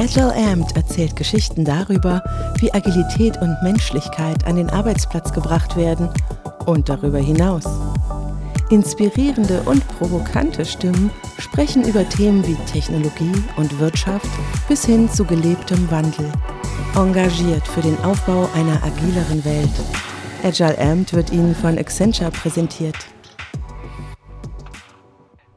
Agile 0.00 0.34
Amped 0.34 0.74
erzählt 0.76 1.14
Geschichten 1.14 1.62
darüber, 1.62 2.24
wie 2.58 2.72
Agilität 2.72 3.36
und 3.42 3.54
Menschlichkeit 3.62 4.46
an 4.46 4.56
den 4.56 4.70
Arbeitsplatz 4.70 5.30
gebracht 5.30 5.76
werden 5.76 6.08
und 6.64 6.88
darüber 6.88 7.18
hinaus. 7.18 7.64
Inspirierende 8.70 9.60
und 9.66 9.86
provokante 9.98 10.64
Stimmen 10.64 11.10
sprechen 11.38 11.86
über 11.86 12.08
Themen 12.08 12.46
wie 12.46 12.54
Technologie 12.64 13.44
und 13.56 13.78
Wirtschaft 13.78 14.26
bis 14.68 14.86
hin 14.86 15.10
zu 15.10 15.22
gelebtem 15.22 15.90
Wandel. 15.90 16.32
Engagiert 16.96 17.68
für 17.68 17.82
den 17.82 17.98
Aufbau 18.02 18.48
einer 18.54 18.82
agileren 18.82 19.44
Welt. 19.44 19.68
Agile 20.42 20.78
Amped 20.78 21.12
wird 21.12 21.30
Ihnen 21.30 21.54
von 21.54 21.76
Accenture 21.76 22.30
präsentiert. 22.30 22.96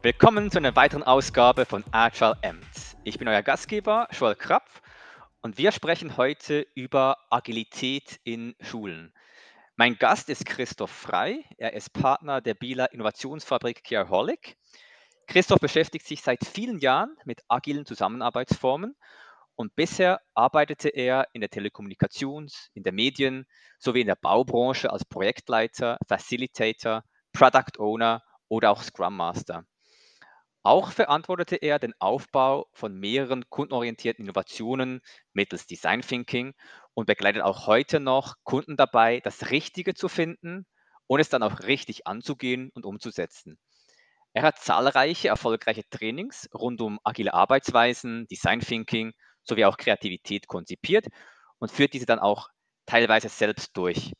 Willkommen 0.01 0.51
zu 0.51 0.57
einer 0.57 0.75
weiteren 0.75 1.03
Ausgabe 1.03 1.65
von 1.65 1.85
Agile 1.91 2.35
Amped. 2.43 2.72
Ich 3.05 3.17
bin 3.19 3.27
euer 3.27 3.41
Gastgeber, 3.41 4.07
Joel 4.11 4.35
Krapf, 4.35 4.81
und 5.41 5.57
wir 5.57 5.73
sprechen 5.73 6.15
heute 6.15 6.65
über 6.73 7.17
Agilität 7.29 8.21
in 8.23 8.55
Schulen. 8.61 9.13
Mein 9.75 9.97
Gast 9.97 10.29
ist 10.29 10.45
Christoph 10.45 10.89
Frei. 10.89 11.43
Er 11.57 11.73
ist 11.73 11.91
Partner 11.91 12.39
der 12.39 12.53
Bieler 12.53 12.93
Innovationsfabrik 12.93 13.83
Careaholic. 13.83 14.55
Christoph 15.27 15.59
beschäftigt 15.59 16.07
sich 16.07 16.21
seit 16.21 16.45
vielen 16.45 16.79
Jahren 16.79 17.17
mit 17.25 17.41
agilen 17.49 17.85
Zusammenarbeitsformen 17.85 18.95
und 19.55 19.75
bisher 19.75 20.21
arbeitete 20.33 20.87
er 20.87 21.27
in 21.33 21.41
der 21.41 21.49
Telekommunikations-, 21.49 22.69
in 22.73 22.83
der 22.83 22.93
Medien- 22.93 23.45
sowie 23.79 23.99
in 23.99 24.07
der 24.07 24.15
Baubranche 24.15 24.89
als 24.89 25.03
Projektleiter, 25.03 25.97
Facilitator, 26.07 27.03
Product 27.33 27.79
Owner 27.79 28.23
oder 28.47 28.71
auch 28.71 28.81
Scrum 28.81 29.17
Master. 29.17 29.65
Auch 30.63 30.91
verantwortete 30.91 31.55
er 31.57 31.79
den 31.79 31.93
Aufbau 31.99 32.67
von 32.73 32.95
mehreren 32.99 33.49
kundenorientierten 33.49 34.25
Innovationen 34.25 35.01
mittels 35.33 35.67
Design 35.67 36.01
Thinking 36.01 36.53
und 36.93 37.05
begleitet 37.05 37.41
auch 37.43 37.67
heute 37.67 37.99
noch 38.01 38.35
Kunden 38.43 38.75
dabei, 38.77 39.19
das 39.21 39.51
Richtige 39.51 39.93
zu 39.93 40.09
finden 40.09 40.65
und 41.07 41.19
es 41.21 41.29
dann 41.29 41.43
auch 41.43 41.61
richtig 41.61 42.07
anzugehen 42.07 42.71
und 42.73 42.85
umzusetzen. 42.85 43.57
Er 44.33 44.43
hat 44.43 44.59
zahlreiche 44.59 45.29
erfolgreiche 45.29 45.89
Trainings 45.89 46.49
rund 46.53 46.81
um 46.81 46.99
agile 47.03 47.33
Arbeitsweisen, 47.33 48.27
Design 48.27 48.59
Thinking 48.61 49.13
sowie 49.43 49.65
auch 49.65 49.77
Kreativität 49.77 50.47
konzipiert 50.47 51.07
und 51.59 51.71
führt 51.71 51.93
diese 51.93 52.05
dann 52.05 52.19
auch 52.19 52.49
teilweise 52.85 53.29
selbst 53.29 53.75
durch. 53.77 54.13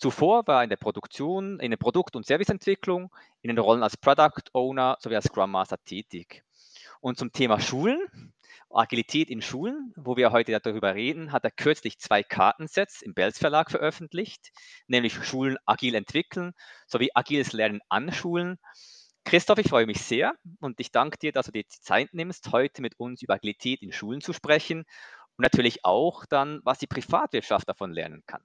Zuvor 0.00 0.46
war 0.46 0.60
er 0.60 0.64
in 0.64 0.70
der 0.70 0.78
Produktion, 0.78 1.60
in 1.60 1.70
der 1.70 1.76
Produkt- 1.76 2.16
und 2.16 2.24
Serviceentwicklung, 2.24 3.14
in 3.42 3.48
den 3.48 3.58
Rollen 3.58 3.82
als 3.82 3.98
Product 3.98 4.42
Owner 4.54 4.96
sowie 4.98 5.16
als 5.16 5.26
Scrum 5.26 5.50
Master 5.50 5.76
tätig. 5.84 6.42
Und 7.02 7.18
zum 7.18 7.32
Thema 7.32 7.60
Schulen, 7.60 8.32
Agilität 8.70 9.28
in 9.28 9.42
Schulen, 9.42 9.92
wo 9.96 10.16
wir 10.16 10.32
heute 10.32 10.58
darüber 10.58 10.94
reden, 10.94 11.32
hat 11.32 11.44
er 11.44 11.50
kürzlich 11.50 11.98
zwei 11.98 12.22
Kartensets 12.22 13.02
im 13.02 13.12
Belz 13.12 13.38
Verlag 13.38 13.70
veröffentlicht, 13.70 14.52
nämlich 14.86 15.22
Schulen 15.22 15.58
agil 15.66 15.94
entwickeln 15.94 16.54
sowie 16.86 17.10
agiles 17.14 17.52
Lernen 17.52 17.82
an 17.90 18.10
Schulen. 18.10 18.58
Christoph, 19.26 19.58
ich 19.58 19.68
freue 19.68 19.84
mich 19.84 20.00
sehr 20.00 20.32
und 20.60 20.80
ich 20.80 20.92
danke 20.92 21.18
dir, 21.18 21.32
dass 21.32 21.44
du 21.44 21.52
dir 21.52 21.64
die 21.64 21.80
Zeit 21.82 22.14
nimmst, 22.14 22.52
heute 22.52 22.80
mit 22.80 22.98
uns 22.98 23.20
über 23.20 23.34
Agilität 23.34 23.82
in 23.82 23.92
Schulen 23.92 24.22
zu 24.22 24.32
sprechen 24.32 24.84
und 25.36 25.42
natürlich 25.42 25.84
auch 25.84 26.24
dann, 26.24 26.60
was 26.64 26.78
die 26.78 26.86
Privatwirtschaft 26.86 27.68
davon 27.68 27.92
lernen 27.92 28.22
kann. 28.26 28.42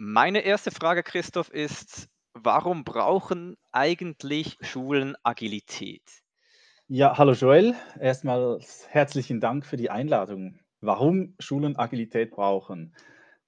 Meine 0.00 0.42
erste 0.42 0.70
Frage, 0.70 1.02
Christoph, 1.02 1.50
ist, 1.50 2.08
warum 2.32 2.84
brauchen 2.84 3.56
eigentlich 3.72 4.56
Schulen 4.60 5.16
Agilität? 5.24 6.04
Ja, 6.86 7.18
hallo 7.18 7.32
Joel. 7.32 7.74
Erstmal 7.98 8.60
herzlichen 8.90 9.40
Dank 9.40 9.66
für 9.66 9.76
die 9.76 9.90
Einladung. 9.90 10.60
Warum 10.80 11.34
Schulen 11.40 11.76
Agilität 11.76 12.30
brauchen? 12.30 12.94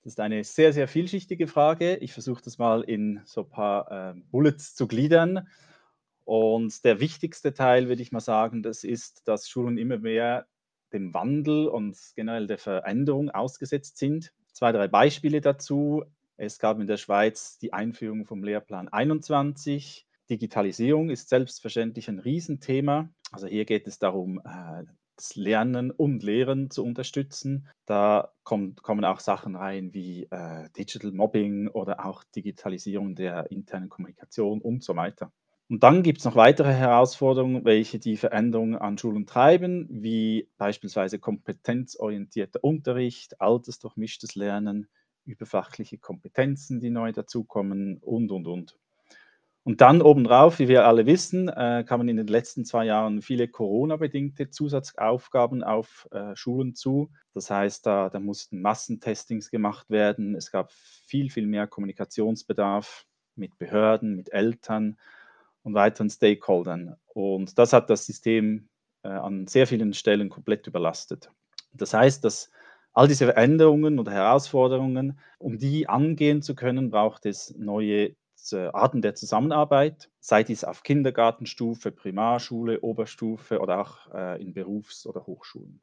Das 0.03 0.15
ist 0.15 0.19
eine 0.19 0.43
sehr, 0.43 0.73
sehr 0.73 0.89
vielschichtige 0.89 1.47
Frage. 1.47 1.99
Ich 1.99 2.13
versuche 2.13 2.43
das 2.43 2.59
mal 2.59 2.83
in 2.83 3.21
so 3.27 3.43
ein 3.43 3.49
paar 3.49 4.11
äh, 4.17 4.21
Bullets 4.33 4.75
zu 4.75 4.89
gliedern. 4.89 5.47
Und 6.25 6.85
der 6.85 6.99
wichtigste 6.99 7.55
Teil, 7.55 7.87
würde 7.87 8.03
ich 8.03 8.11
mal 8.11 8.19
sagen, 8.19 8.65
das 8.65 8.83
ist, 8.83 9.29
dass 9.29 9.49
Schulen 9.49 9.79
immer 9.79 9.99
mehr 9.99 10.49
dem 10.93 11.15
Wandel 11.15 11.69
und 11.69 11.97
generell 12.17 12.49
der 12.49 12.59
Veränderung 12.59 13.31
ausgesetzt 13.31 13.99
sind. 13.99 14.33
Zwei, 14.53 14.73
drei 14.73 14.89
Beispiele 14.89 15.41
dazu. 15.41 16.03
Es 16.43 16.59
gab 16.59 16.81
in 16.81 16.87
der 16.87 16.97
Schweiz 16.97 17.59
die 17.59 17.75
Einführung 17.75 18.25
vom 18.25 18.43
Lehrplan 18.43 18.89
21. 18.89 20.07
Digitalisierung 20.31 21.11
ist 21.11 21.29
selbstverständlich 21.29 22.09
ein 22.09 22.19
Riesenthema. 22.19 23.11
Also 23.31 23.47
hier 23.47 23.67
geht 23.67 23.87
es 23.87 23.99
darum, 23.99 24.39
äh, 24.39 24.85
das 25.17 25.37
Lernen 25.37 25.91
und 25.91 26.23
Lehren 26.23 26.71
zu 26.71 26.83
unterstützen. 26.83 27.69
Da 27.85 28.33
kommt, 28.43 28.83
kommen 28.83 29.05
auch 29.05 29.21
Sachen 29.21 29.55
rein 29.55 29.93
wie 29.93 30.29
äh, 30.31 30.71
Digital 30.79 31.13
Mobbing 31.13 31.69
oder 31.69 32.07
auch 32.07 32.25
Digitalisierung 32.35 33.15
der 33.15 33.51
internen 33.51 33.91
Kommunikation 33.91 34.63
und 34.63 34.83
so 34.83 34.97
weiter. 34.97 35.31
Und 35.69 35.83
dann 35.83 36.03
gibt 36.03 36.21
es 36.21 36.25
noch 36.25 36.37
weitere 36.37 36.73
Herausforderungen, 36.73 37.67
welche 37.67 37.99
die 37.99 38.17
Veränderungen 38.17 38.77
an 38.77 38.97
Schulen 38.97 39.27
treiben, 39.27 39.87
wie 39.91 40.49
beispielsweise 40.57 41.19
kompetenzorientierter 41.19 42.65
Unterricht, 42.65 43.43
altersdurchmischtes 43.43 44.37
Lernen, 44.37 44.89
überfachliche 45.25 45.99
Kompetenzen, 45.99 46.81
die 46.81 46.91
neu 46.91 47.13
dazukommen 47.13 47.99
und, 47.99 48.31
und, 48.31 48.47
und. 48.47 48.79
Und 49.63 49.83
dann 49.83 50.01
obendrauf, 50.01 50.59
wie 50.59 50.69
wir 50.69 50.87
alle 50.87 51.05
wissen, 51.05 51.49
äh, 51.49 51.85
kamen 51.87 52.09
in 52.09 52.17
den 52.17 52.27
letzten 52.27 52.65
zwei 52.65 52.87
Jahren 52.87 53.21
viele 53.21 53.47
Corona-bedingte 53.47 54.49
Zusatzaufgaben 54.49 55.63
auf 55.63 56.09
äh, 56.13 56.35
Schulen 56.35 56.75
zu. 56.75 57.11
Das 57.35 57.51
heißt, 57.51 57.85
da, 57.85 58.09
da 58.09 58.21
mussten 58.21 58.63
Massentestings 58.63 59.51
gemacht 59.51 59.91
werden. 59.91 60.35
Es 60.35 60.51
gab 60.51 60.73
viel, 60.73 61.31
viel 61.31 61.47
mehr 61.47 61.67
Kommunikationsbedarf 61.67 63.05
mit 63.37 63.59
Behörden, 63.59 64.17
mit 64.17 64.33
Eltern 64.33 64.99
und 65.63 65.75
weiteren 65.75 66.09
Stakeholdern. 66.09 66.97
Und 67.07 67.59
das 67.59 67.75
hat 67.75 67.91
das 67.91 68.07
System 68.07 68.71
äh, 69.03 69.09
an 69.09 69.47
sehr 69.47 69.67
vielen 69.67 69.93
Stellen 69.93 70.31
komplett 70.31 70.67
überlastet. 70.67 71.31
Das 71.73 71.93
heißt, 71.93 72.25
dass 72.25 72.51
all 72.93 73.09
diese 73.09 73.27
Veränderungen 73.27 73.99
oder 73.99 74.13
Herausforderungen, 74.13 75.19
um 75.39 75.59
die 75.59 75.89
angehen 75.89 76.43
zu 76.43 76.55
können, 76.55 76.91
braucht 76.91 77.27
es 77.27 77.55
neue 77.57 78.17
äh, 78.53 78.67
Arten 78.73 79.03
der 79.03 79.15
Zusammenarbeit, 79.15 80.11
sei 80.21 80.43
dies 80.45 80.65
auf 80.65 80.83
Kindergartenstufe, 80.83 81.93
Primarschule, 81.93 82.81
Oberstufe 82.81 83.61
oder 83.61 83.81
auch 83.81 84.13
äh, 84.15 84.41
in 84.43 84.55
Berufs- 84.55 85.07
oder 85.07 85.27
Hochschulen. 85.27 85.81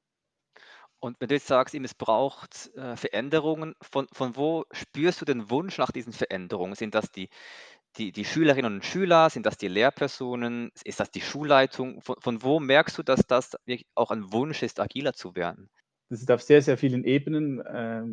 Und 0.99 1.19
wenn 1.19 1.27
du 1.29 1.35
jetzt 1.35 1.47
sagst, 1.47 1.75
es 1.75 1.93
braucht 1.93 2.71
äh, 2.75 2.95
Veränderungen, 2.95 3.75
von, 3.81 4.07
von 4.11 4.35
wo 4.35 4.65
spürst 4.71 5.21
du 5.21 5.25
den 5.25 5.49
Wunsch 5.49 5.77
nach 5.77 5.91
diesen 5.91 6.13
Veränderungen? 6.13 6.75
Sind 6.75 6.95
das 6.95 7.11
die, 7.11 7.29
die, 7.97 8.11
die 8.11 8.25
Schülerinnen 8.25 8.75
und 8.75 8.85
Schüler? 8.85 9.29
Sind 9.29 9.45
das 9.45 9.57
die 9.57 9.67
Lehrpersonen? 9.67 10.71
Ist 10.83 10.99
das 10.99 11.11
die 11.11 11.21
Schulleitung? 11.21 12.01
Von, 12.01 12.15
von 12.19 12.43
wo 12.43 12.59
merkst 12.59 12.97
du, 12.97 13.03
dass 13.03 13.27
das 13.27 13.55
auch 13.95 14.11
ein 14.11 14.33
Wunsch 14.33 14.63
ist, 14.63 14.79
agiler 14.79 15.13
zu 15.13 15.35
werden? 15.35 15.69
Das 16.09 16.21
ist 16.21 16.31
auf 16.31 16.41
sehr, 16.41 16.61
sehr 16.61 16.77
vielen 16.77 17.03
Ebenen, 17.03 17.59
äh, 17.59 18.03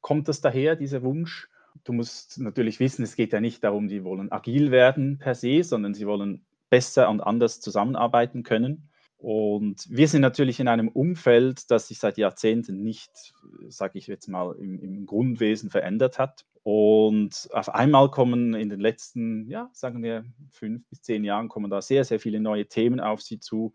kommt 0.00 0.28
das 0.28 0.40
daher, 0.40 0.76
dieser 0.76 1.02
Wunsch. 1.02 1.48
Du 1.84 1.92
musst 1.92 2.38
natürlich 2.38 2.80
wissen, 2.80 3.02
es 3.02 3.16
geht 3.16 3.32
ja 3.32 3.40
nicht 3.40 3.62
darum, 3.64 3.88
die 3.88 4.04
wollen 4.04 4.32
agil 4.32 4.70
werden 4.70 5.18
per 5.18 5.34
se, 5.34 5.62
sondern 5.62 5.94
sie 5.94 6.06
wollen 6.06 6.44
besser 6.70 7.10
und 7.10 7.20
anders 7.20 7.60
zusammenarbeiten 7.60 8.42
können. 8.42 8.90
Und 9.18 9.86
wir 9.88 10.08
sind 10.08 10.20
natürlich 10.20 10.60
in 10.60 10.68
einem 10.68 10.88
Umfeld, 10.88 11.70
das 11.70 11.88
sich 11.88 11.98
seit 11.98 12.18
Jahrzehnten 12.18 12.82
nicht, 12.82 13.34
sage 13.68 13.98
ich 13.98 14.06
jetzt 14.06 14.28
mal, 14.28 14.54
im, 14.58 14.78
im, 14.78 15.06
Grundwesen 15.06 15.70
verändert 15.70 16.18
hat. 16.18 16.44
Und 16.62 17.48
auf 17.52 17.74
einmal 17.74 18.10
kommen 18.10 18.54
in 18.54 18.68
den 18.68 18.80
letzten, 18.80 19.48
ja, 19.48 19.70
sagen 19.72 20.02
wir, 20.02 20.24
fünf 20.50 20.86
bis 20.90 21.02
zehn 21.02 21.24
Jahren, 21.24 21.48
kommen 21.48 21.70
da 21.70 21.80
sehr, 21.80 22.04
sehr 22.04 22.20
viele 22.20 22.40
neue 22.40 22.66
Themen 22.66 23.00
auf 23.00 23.22
sie 23.22 23.40
zu, 23.40 23.72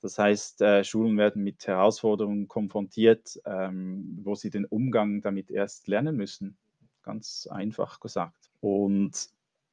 das 0.00 0.18
heißt, 0.18 0.62
äh, 0.62 0.84
Schulen 0.84 1.16
werden 1.18 1.42
mit 1.42 1.66
Herausforderungen 1.66 2.48
konfrontiert, 2.48 3.40
ähm, 3.44 4.18
wo 4.22 4.34
sie 4.34 4.50
den 4.50 4.64
Umgang 4.64 5.22
damit 5.22 5.50
erst 5.50 5.88
lernen 5.88 6.16
müssen. 6.16 6.56
Ganz 7.02 7.48
einfach 7.50 8.00
gesagt. 8.00 8.50
Und 8.60 9.28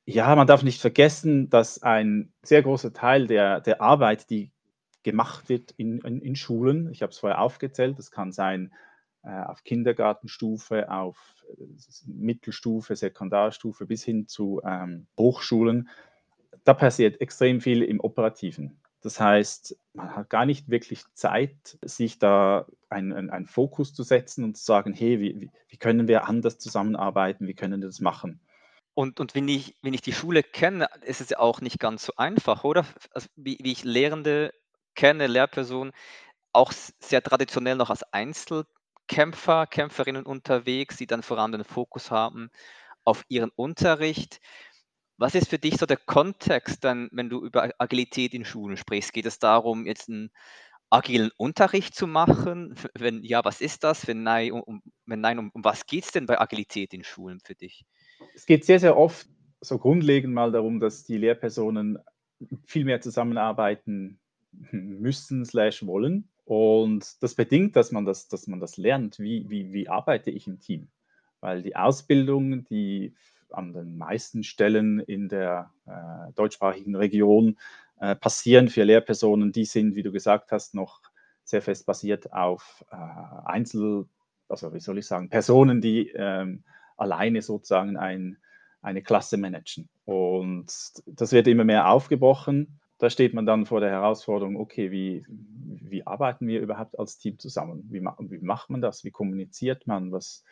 ja, 0.05 0.35
man 0.35 0.47
darf 0.47 0.63
nicht 0.63 0.81
vergessen, 0.81 1.49
dass 1.49 1.81
ein 1.81 2.31
sehr 2.43 2.61
großer 2.61 2.93
Teil 2.93 3.27
der, 3.27 3.59
der 3.61 3.81
Arbeit, 3.81 4.29
die 4.29 4.51
gemacht 5.03 5.49
wird 5.49 5.71
in, 5.71 5.99
in, 5.99 6.21
in 6.21 6.35
Schulen, 6.35 6.91
ich 6.91 7.01
habe 7.01 7.11
es 7.11 7.19
vorher 7.19 7.41
aufgezählt, 7.41 7.97
das 7.99 8.11
kann 8.11 8.31
sein 8.31 8.73
äh, 9.23 9.29
auf 9.29 9.63
Kindergartenstufe, 9.63 10.91
auf 10.91 11.45
äh, 11.57 11.63
Mittelstufe, 12.07 12.95
Sekundarstufe 12.95 13.85
bis 13.85 14.03
hin 14.03 14.27
zu 14.27 14.61
ähm, 14.65 15.07
Hochschulen, 15.17 15.89
da 16.63 16.73
passiert 16.73 17.21
extrem 17.21 17.61
viel 17.61 17.83
im 17.83 17.99
Operativen. 17.99 18.79
Das 19.05 19.19
heißt, 19.19 19.77
man 19.93 20.15
hat 20.15 20.31
gar 20.31 20.47
nicht 20.47 20.67
wirklich 20.67 21.03
Zeit, 21.13 21.77
sich 21.83 22.17
da 22.17 22.65
einen, 22.89 23.29
einen 23.29 23.45
Fokus 23.45 23.93
zu 23.93 24.01
setzen 24.01 24.43
und 24.43 24.57
zu 24.57 24.65
sagen, 24.65 24.93
hey, 24.93 25.19
wie, 25.19 25.51
wie 25.67 25.77
können 25.77 26.07
wir 26.07 26.27
anders 26.27 26.57
zusammenarbeiten, 26.57 27.45
wie 27.45 27.53
können 27.53 27.81
wir 27.81 27.87
das 27.87 27.99
machen? 27.99 28.39
Und, 28.95 29.19
und 29.19 29.35
wenn, 29.35 29.47
ich, 29.47 29.75
wenn 29.83 29.93
ich 29.93 30.01
die 30.01 30.11
Schule 30.11 30.41
kenne, 30.41 30.87
ist 31.03 31.21
es 31.21 31.29
ja 31.29 31.37
auch 31.37 31.61
nicht 31.61 31.79
ganz 31.79 32.03
so 32.03 32.13
einfach, 32.17 32.63
oder? 32.63 32.83
Also 33.11 33.27
wie, 33.35 33.59
wie 33.61 33.73
ich 33.73 33.83
Lehrende 33.83 34.51
kenne, 34.95 35.27
Lehrpersonen, 35.27 35.93
auch 36.51 36.71
sehr 36.71 37.21
traditionell 37.21 37.75
noch 37.75 37.91
als 37.91 38.11
Einzelkämpfer, 38.11 39.67
Kämpferinnen 39.67 40.25
unterwegs, 40.25 40.97
die 40.97 41.05
dann 41.05 41.21
vor 41.21 41.37
allem 41.37 41.51
den 41.51 41.63
Fokus 41.63 42.09
haben 42.09 42.49
auf 43.03 43.23
ihren 43.27 43.51
Unterricht. 43.51 44.39
Was 45.17 45.35
ist 45.35 45.49
für 45.49 45.59
dich 45.59 45.77
so 45.77 45.85
der 45.85 45.97
Kontext 45.97 46.83
dann, 46.83 47.09
wenn 47.11 47.29
du 47.29 47.43
über 47.45 47.69
Agilität 47.77 48.33
in 48.33 48.45
Schulen 48.45 48.77
sprichst? 48.77 49.13
Geht 49.13 49.25
es 49.25 49.39
darum, 49.39 49.85
jetzt 49.85 50.09
einen 50.09 50.29
agilen 50.89 51.31
Unterricht 51.37 51.95
zu 51.95 52.07
machen? 52.07 52.75
Wenn 52.93 53.23
ja, 53.23 53.43
was 53.45 53.61
ist 53.61 53.83
das? 53.83 54.07
Wenn 54.07 54.23
nein, 54.23 54.51
um, 54.51 54.81
wenn 55.05 55.21
nein, 55.21 55.39
um, 55.39 55.51
um 55.53 55.63
was 55.63 55.85
geht 55.85 56.03
es 56.03 56.11
denn 56.11 56.25
bei 56.25 56.39
Agilität 56.39 56.93
in 56.93 57.03
Schulen 57.03 57.39
für 57.39 57.55
dich? 57.55 57.85
Es 58.33 58.45
geht 58.45 58.65
sehr, 58.65 58.79
sehr 58.79 58.97
oft 58.97 59.27
so 59.61 59.77
grundlegend 59.77 60.33
mal 60.33 60.51
darum, 60.51 60.79
dass 60.79 61.05
die 61.05 61.17
Lehrpersonen 61.17 61.97
viel 62.65 62.85
mehr 62.85 63.01
zusammenarbeiten 63.01 64.19
müssen 64.71 65.45
slash 65.45 65.85
wollen. 65.85 66.29
Und 66.43 67.23
das 67.23 67.35
bedingt, 67.35 67.75
dass 67.75 67.91
man 67.91 68.05
das, 68.05 68.27
dass 68.27 68.47
man 68.47 68.59
das 68.59 68.77
lernt, 68.77 69.19
wie, 69.19 69.49
wie, 69.49 69.73
wie 69.73 69.89
arbeite 69.89 70.29
ich 70.29 70.45
im 70.47 70.59
Team. 70.59 70.89
Weil 71.39 71.63
die 71.63 71.75
Ausbildung, 71.75 72.65
die 72.65 73.15
an 73.51 73.73
den 73.73 73.97
meisten 73.97 74.43
Stellen 74.43 74.99
in 74.99 75.29
der 75.29 75.71
äh, 75.85 76.33
deutschsprachigen 76.33 76.95
Region 76.95 77.57
äh, 77.99 78.15
passieren 78.15 78.69
für 78.69 78.83
Lehrpersonen, 78.83 79.51
die 79.51 79.65
sind, 79.65 79.95
wie 79.95 80.03
du 80.03 80.11
gesagt 80.11 80.51
hast, 80.51 80.75
noch 80.75 81.01
sehr 81.43 81.61
fest 81.61 81.85
basiert 81.85 82.33
auf 82.33 82.83
äh, 82.91 82.95
Einzel, 83.45 84.07
also 84.49 84.73
wie 84.73 84.79
soll 84.79 84.97
ich 84.97 85.07
sagen, 85.07 85.29
Personen, 85.29 85.79
die 85.79 86.09
ähm, 86.09 86.63
alleine 86.97 87.41
sozusagen 87.41 87.97
ein, 87.97 88.37
eine 88.81 89.01
Klasse 89.01 89.37
managen. 89.37 89.89
Und 90.05 90.67
das 91.05 91.31
wird 91.31 91.47
immer 91.47 91.63
mehr 91.63 91.89
aufgebrochen. 91.89 92.79
Da 92.97 93.09
steht 93.09 93.33
man 93.33 93.45
dann 93.45 93.65
vor 93.65 93.79
der 93.79 93.89
Herausforderung, 93.91 94.57
okay, 94.57 94.91
wie, 94.91 95.25
wie 95.27 96.05
arbeiten 96.07 96.47
wir 96.47 96.61
überhaupt 96.61 96.97
als 96.97 97.17
Team 97.17 97.37
zusammen? 97.39 97.87
Wie, 97.89 98.01
wie 98.01 98.45
macht 98.45 98.69
man 98.69 98.81
das? 98.81 99.03
Wie 99.03 99.11
kommuniziert 99.11 99.85
man? 99.85 100.11
Was, 100.11 100.43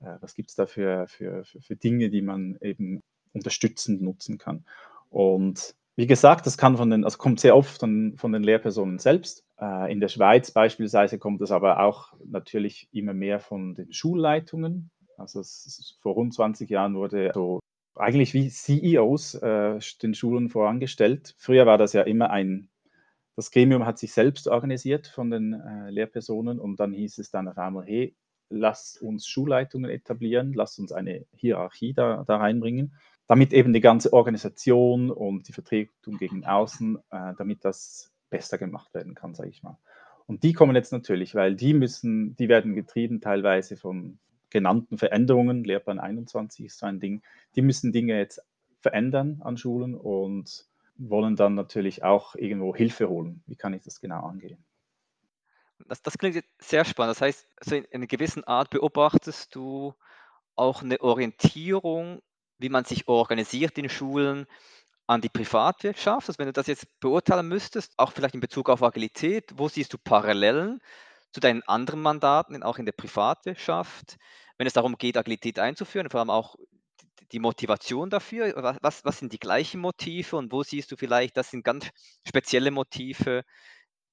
was 0.00 0.34
gibt 0.34 0.50
es 0.50 0.56
da 0.56 0.66
für, 0.66 1.06
für, 1.08 1.44
für, 1.44 1.60
für 1.60 1.76
Dinge, 1.76 2.10
die 2.10 2.22
man 2.22 2.58
eben 2.60 3.02
unterstützend 3.32 4.02
nutzen 4.02 4.38
kann. 4.38 4.64
Und 5.10 5.74
wie 5.96 6.06
gesagt, 6.06 6.46
das 6.46 6.58
kann 6.58 6.76
von 6.76 6.90
den, 6.90 7.04
also 7.04 7.16
kommt 7.16 7.40
sehr 7.40 7.56
oft 7.56 7.80
von, 7.80 8.14
von 8.16 8.32
den 8.32 8.42
Lehrpersonen 8.42 8.98
selbst. 8.98 9.44
Äh, 9.58 9.90
in 9.90 10.00
der 10.00 10.08
Schweiz 10.08 10.50
beispielsweise 10.50 11.18
kommt 11.18 11.40
es 11.40 11.50
aber 11.50 11.80
auch 11.80 12.12
natürlich 12.24 12.88
immer 12.92 13.14
mehr 13.14 13.40
von 13.40 13.74
den 13.74 13.92
Schulleitungen. 13.92 14.90
Also 15.16 15.40
es, 15.40 15.98
vor 16.02 16.14
rund 16.14 16.34
20 16.34 16.68
Jahren 16.68 16.94
wurde 16.94 17.30
so 17.32 17.60
eigentlich 17.94 18.34
wie 18.34 18.50
CEOs 18.50 19.36
äh, 19.36 19.78
den 20.02 20.14
Schulen 20.14 20.50
vorangestellt. 20.50 21.34
Früher 21.38 21.64
war 21.64 21.78
das 21.78 21.94
ja 21.94 22.02
immer 22.02 22.28
ein, 22.28 22.68
das 23.34 23.50
Gremium 23.50 23.86
hat 23.86 23.98
sich 23.98 24.12
selbst 24.12 24.48
organisiert 24.48 25.06
von 25.06 25.30
den 25.30 25.54
äh, 25.54 25.90
Lehrpersonen 25.90 26.60
und 26.60 26.78
dann 26.78 26.92
hieß 26.92 27.16
es 27.18 27.30
dann 27.30 27.48
auf 27.48 27.56
einmal, 27.56 27.86
hey, 27.86 28.14
lass 28.48 28.96
uns 28.96 29.26
Schulleitungen 29.26 29.90
etablieren, 29.90 30.52
lass 30.52 30.78
uns 30.78 30.92
eine 30.92 31.26
Hierarchie 31.34 31.92
da, 31.92 32.24
da 32.26 32.36
reinbringen, 32.36 32.94
damit 33.26 33.52
eben 33.52 33.72
die 33.72 33.80
ganze 33.80 34.12
Organisation 34.12 35.10
und 35.10 35.48
die 35.48 35.52
Vertretung 35.52 36.16
gegen 36.18 36.44
außen, 36.44 36.98
äh, 37.10 37.32
damit 37.36 37.64
das 37.64 38.12
besser 38.30 38.58
gemacht 38.58 38.94
werden 38.94 39.14
kann, 39.14 39.34
sage 39.34 39.50
ich 39.50 39.62
mal. 39.62 39.78
Und 40.26 40.42
die 40.42 40.52
kommen 40.52 40.74
jetzt 40.74 40.92
natürlich, 40.92 41.34
weil 41.34 41.54
die 41.54 41.74
müssen, 41.74 42.34
die 42.36 42.48
werden 42.48 42.74
getrieben 42.74 43.20
teilweise 43.20 43.76
von 43.76 44.18
genannten 44.50 44.98
Veränderungen. 44.98 45.64
Lehrplan 45.64 46.00
21 46.00 46.66
ist 46.66 46.78
so 46.78 46.86
ein 46.86 47.00
Ding. 47.00 47.22
Die 47.54 47.62
müssen 47.62 47.92
Dinge 47.92 48.18
jetzt 48.18 48.40
verändern 48.80 49.40
an 49.42 49.56
Schulen 49.56 49.94
und 49.94 50.66
wollen 50.96 51.36
dann 51.36 51.54
natürlich 51.54 52.02
auch 52.02 52.34
irgendwo 52.34 52.74
Hilfe 52.74 53.08
holen. 53.08 53.42
Wie 53.46 53.56
kann 53.56 53.74
ich 53.74 53.82
das 53.82 54.00
genau 54.00 54.24
angehen? 54.24 54.65
Das, 55.78 56.02
das 56.02 56.18
klingt 56.18 56.42
sehr 56.58 56.84
spannend. 56.84 57.16
Das 57.16 57.20
heißt, 57.20 57.46
also 57.56 57.76
in 57.76 57.86
einer 57.92 58.06
gewissen 58.06 58.44
Art 58.44 58.70
beobachtest 58.70 59.54
du 59.54 59.94
auch 60.56 60.82
eine 60.82 61.00
Orientierung, 61.00 62.20
wie 62.58 62.68
man 62.70 62.84
sich 62.84 63.08
organisiert 63.08 63.76
in 63.78 63.88
Schulen 63.88 64.46
an 65.06 65.20
die 65.20 65.28
Privatwirtschaft. 65.28 66.28
Also 66.28 66.38
wenn 66.38 66.46
du 66.46 66.52
das 66.52 66.66
jetzt 66.66 66.86
beurteilen 67.00 67.48
müsstest, 67.48 67.92
auch 67.98 68.12
vielleicht 68.12 68.34
in 68.34 68.40
Bezug 68.40 68.70
auf 68.70 68.82
Agilität, 68.82 69.52
wo 69.56 69.68
siehst 69.68 69.92
du 69.92 69.98
Parallelen 69.98 70.80
zu 71.32 71.40
deinen 71.40 71.62
anderen 71.64 72.00
Mandaten, 72.00 72.62
auch 72.62 72.78
in 72.78 72.86
der 72.86 72.92
Privatwirtschaft, 72.92 74.16
wenn 74.58 74.66
es 74.66 74.72
darum 74.72 74.96
geht, 74.96 75.16
Agilität 75.16 75.58
einzuführen, 75.58 76.10
vor 76.10 76.20
allem 76.20 76.30
auch 76.30 76.56
die 77.32 77.38
Motivation 77.38 78.08
dafür? 78.08 78.54
Was, 78.80 79.04
was 79.04 79.18
sind 79.18 79.32
die 79.32 79.38
gleichen 79.38 79.80
Motive 79.80 80.36
und 80.36 80.50
wo 80.52 80.62
siehst 80.62 80.90
du 80.90 80.96
vielleicht, 80.96 81.36
das 81.36 81.50
sind 81.50 81.64
ganz 81.64 81.90
spezielle 82.26 82.70
Motive, 82.70 83.44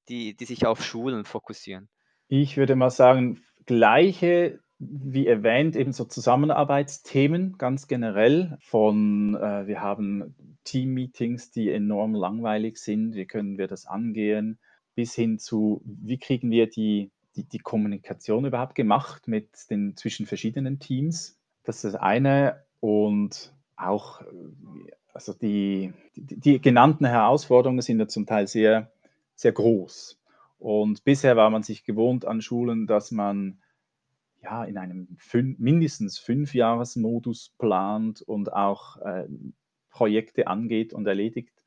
die, 0.10 0.36
die 0.36 0.46
sich 0.46 0.66
auf 0.66 0.84
Schulen 0.84 1.26
fokussieren? 1.26 1.90
Ich 2.28 2.58
würde 2.58 2.76
mal 2.76 2.90
sagen, 2.90 3.42
gleiche, 3.66 4.60
wie 4.80 5.28
erwähnt, 5.28 5.76
eben 5.76 5.94
so 5.94 6.06
Zusammenarbeitsthemen 6.06 7.58
ganz 7.58 7.88
generell 7.88 8.58
von, 8.62 9.36
äh, 9.36 9.68
wir 9.68 9.82
haben 9.82 10.36
Team-Meetings, 10.64 11.52
die 11.52 11.70
enorm 11.70 12.16
langweilig 12.16 12.78
sind, 12.78 13.16
wie 13.16 13.26
können 13.26 13.58
wir 13.58 13.68
das 13.68 13.86
angehen, 13.86 14.60
bis 14.96 15.14
hin 15.14 15.40
zu, 15.40 15.82
wie 15.86 16.18
kriegen 16.18 16.52
wir 16.52 16.68
die, 16.68 17.12
die, 17.36 17.44
die 17.44 17.60
Kommunikation 17.60 18.46
überhaupt 18.46 18.76
gemacht 18.76 19.28
mit 19.28 19.50
den 19.70 19.96
zwischen 19.96 20.26
verschiedenen 20.26 20.80
Teams. 20.80 21.40
Das 21.64 21.78
ist 21.78 21.94
das 21.94 21.96
eine 21.96 22.64
und 22.80 23.54
auch, 23.76 24.22
also 25.14 25.34
die, 25.34 25.94
die, 26.16 26.40
die 26.40 26.62
genannten 26.62 27.06
Herausforderungen 27.06 27.82
sind 27.82 28.00
ja 28.00 28.08
zum 28.08 28.26
Teil 28.26 28.48
sehr 28.48 28.93
sehr 29.36 29.52
groß. 29.52 30.20
Und 30.60 31.04
bisher 31.04 31.36
war 31.36 31.50
man 31.50 31.64
sich 31.64 31.84
gewohnt 31.84 32.26
an 32.26 32.42
Schulen, 32.42 32.88
dass 32.88 33.12
man 33.12 33.60
ja 34.42 34.64
in 34.64 34.78
einem 34.78 35.08
fün 35.18 35.56
mindestens 35.60 36.18
Fünfjahresmodus 36.18 37.54
plant 37.58 38.22
und 38.22 38.54
auch 38.54 38.98
äh, 38.98 39.28
Projekte 39.90 40.48
angeht 40.48 40.94
und 40.94 41.08
erledigt. 41.08 41.64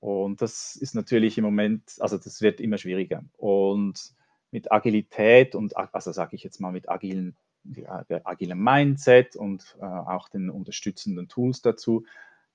Und 0.00 0.42
das 0.42 0.76
ist 0.76 0.94
natürlich 0.94 1.38
im 1.38 1.44
Moment, 1.44 1.96
also 1.98 2.18
das 2.18 2.42
wird 2.42 2.60
immer 2.60 2.78
schwieriger. 2.78 3.24
Und 3.36 4.14
mit 4.50 4.70
Agilität 4.70 5.54
und, 5.54 5.76
also 5.76 6.12
sage 6.12 6.36
ich 6.36 6.44
jetzt 6.44 6.60
mal 6.60 6.72
mit 6.72 6.88
agilen, 6.88 7.36
agilem 8.24 8.62
Mindset 8.62 9.34
und 9.34 9.76
äh, 9.80 9.84
auch 9.84 10.28
den 10.28 10.50
unterstützenden 10.50 11.28
Tools 11.28 11.62
dazu, 11.62 12.04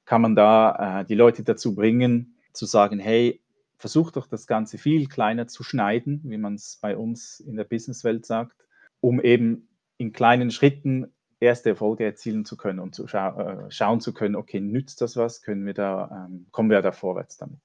kann 0.05 0.21
man 0.21 0.35
da 0.35 1.01
äh, 1.01 1.05
die 1.05 1.15
Leute 1.15 1.43
dazu 1.43 1.75
bringen, 1.75 2.35
zu 2.53 2.65
sagen, 2.65 2.99
hey, 2.99 3.41
versucht 3.79 4.17
doch 4.17 4.27
das 4.27 4.45
Ganze 4.45 4.77
viel 4.77 5.07
kleiner 5.07 5.47
zu 5.47 5.63
schneiden, 5.63 6.21
wie 6.25 6.37
man 6.37 6.55
es 6.55 6.77
bei 6.81 6.95
uns 6.95 7.39
in 7.39 7.55
der 7.55 7.63
Businesswelt 7.63 8.25
sagt, 8.25 8.67
um 8.99 9.21
eben 9.21 9.69
in 9.97 10.11
kleinen 10.11 10.51
Schritten 10.51 11.13
erste 11.39 11.69
Erfolge 11.69 12.03
erzielen 12.03 12.43
zu 12.43 12.57
können 12.57 12.79
und 12.79 12.93
zu 12.93 13.07
scha 13.07 13.65
äh, 13.67 13.71
schauen 13.71 14.01
zu 14.01 14.13
können, 14.13 14.35
okay, 14.35 14.59
nützt 14.59 14.99
das 15.01 15.15
was, 15.15 15.41
können 15.41 15.65
wir 15.65 15.73
da, 15.73 16.27
ähm, 16.27 16.47
kommen 16.51 16.69
wir 16.69 16.81
da 16.81 16.91
vorwärts 16.91 17.37
damit. 17.37 17.59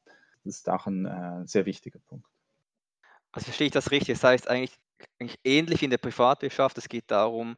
Das 0.44 0.56
ist 0.56 0.68
auch 0.68 0.86
ein 0.86 1.06
äh, 1.06 1.46
sehr 1.46 1.66
wichtiger 1.66 1.98
Punkt. 1.98 2.26
Also 3.32 3.46
verstehe 3.46 3.66
ich 3.66 3.72
das 3.72 3.90
richtig? 3.90 4.14
Das 4.14 4.24
heißt 4.24 4.48
eigentlich, 4.48 4.78
eigentlich 5.18 5.40
ähnlich 5.42 5.82
in 5.82 5.90
der 5.90 5.98
Privatwirtschaft, 5.98 6.78
es 6.78 6.88
geht 6.88 7.10
darum, 7.10 7.56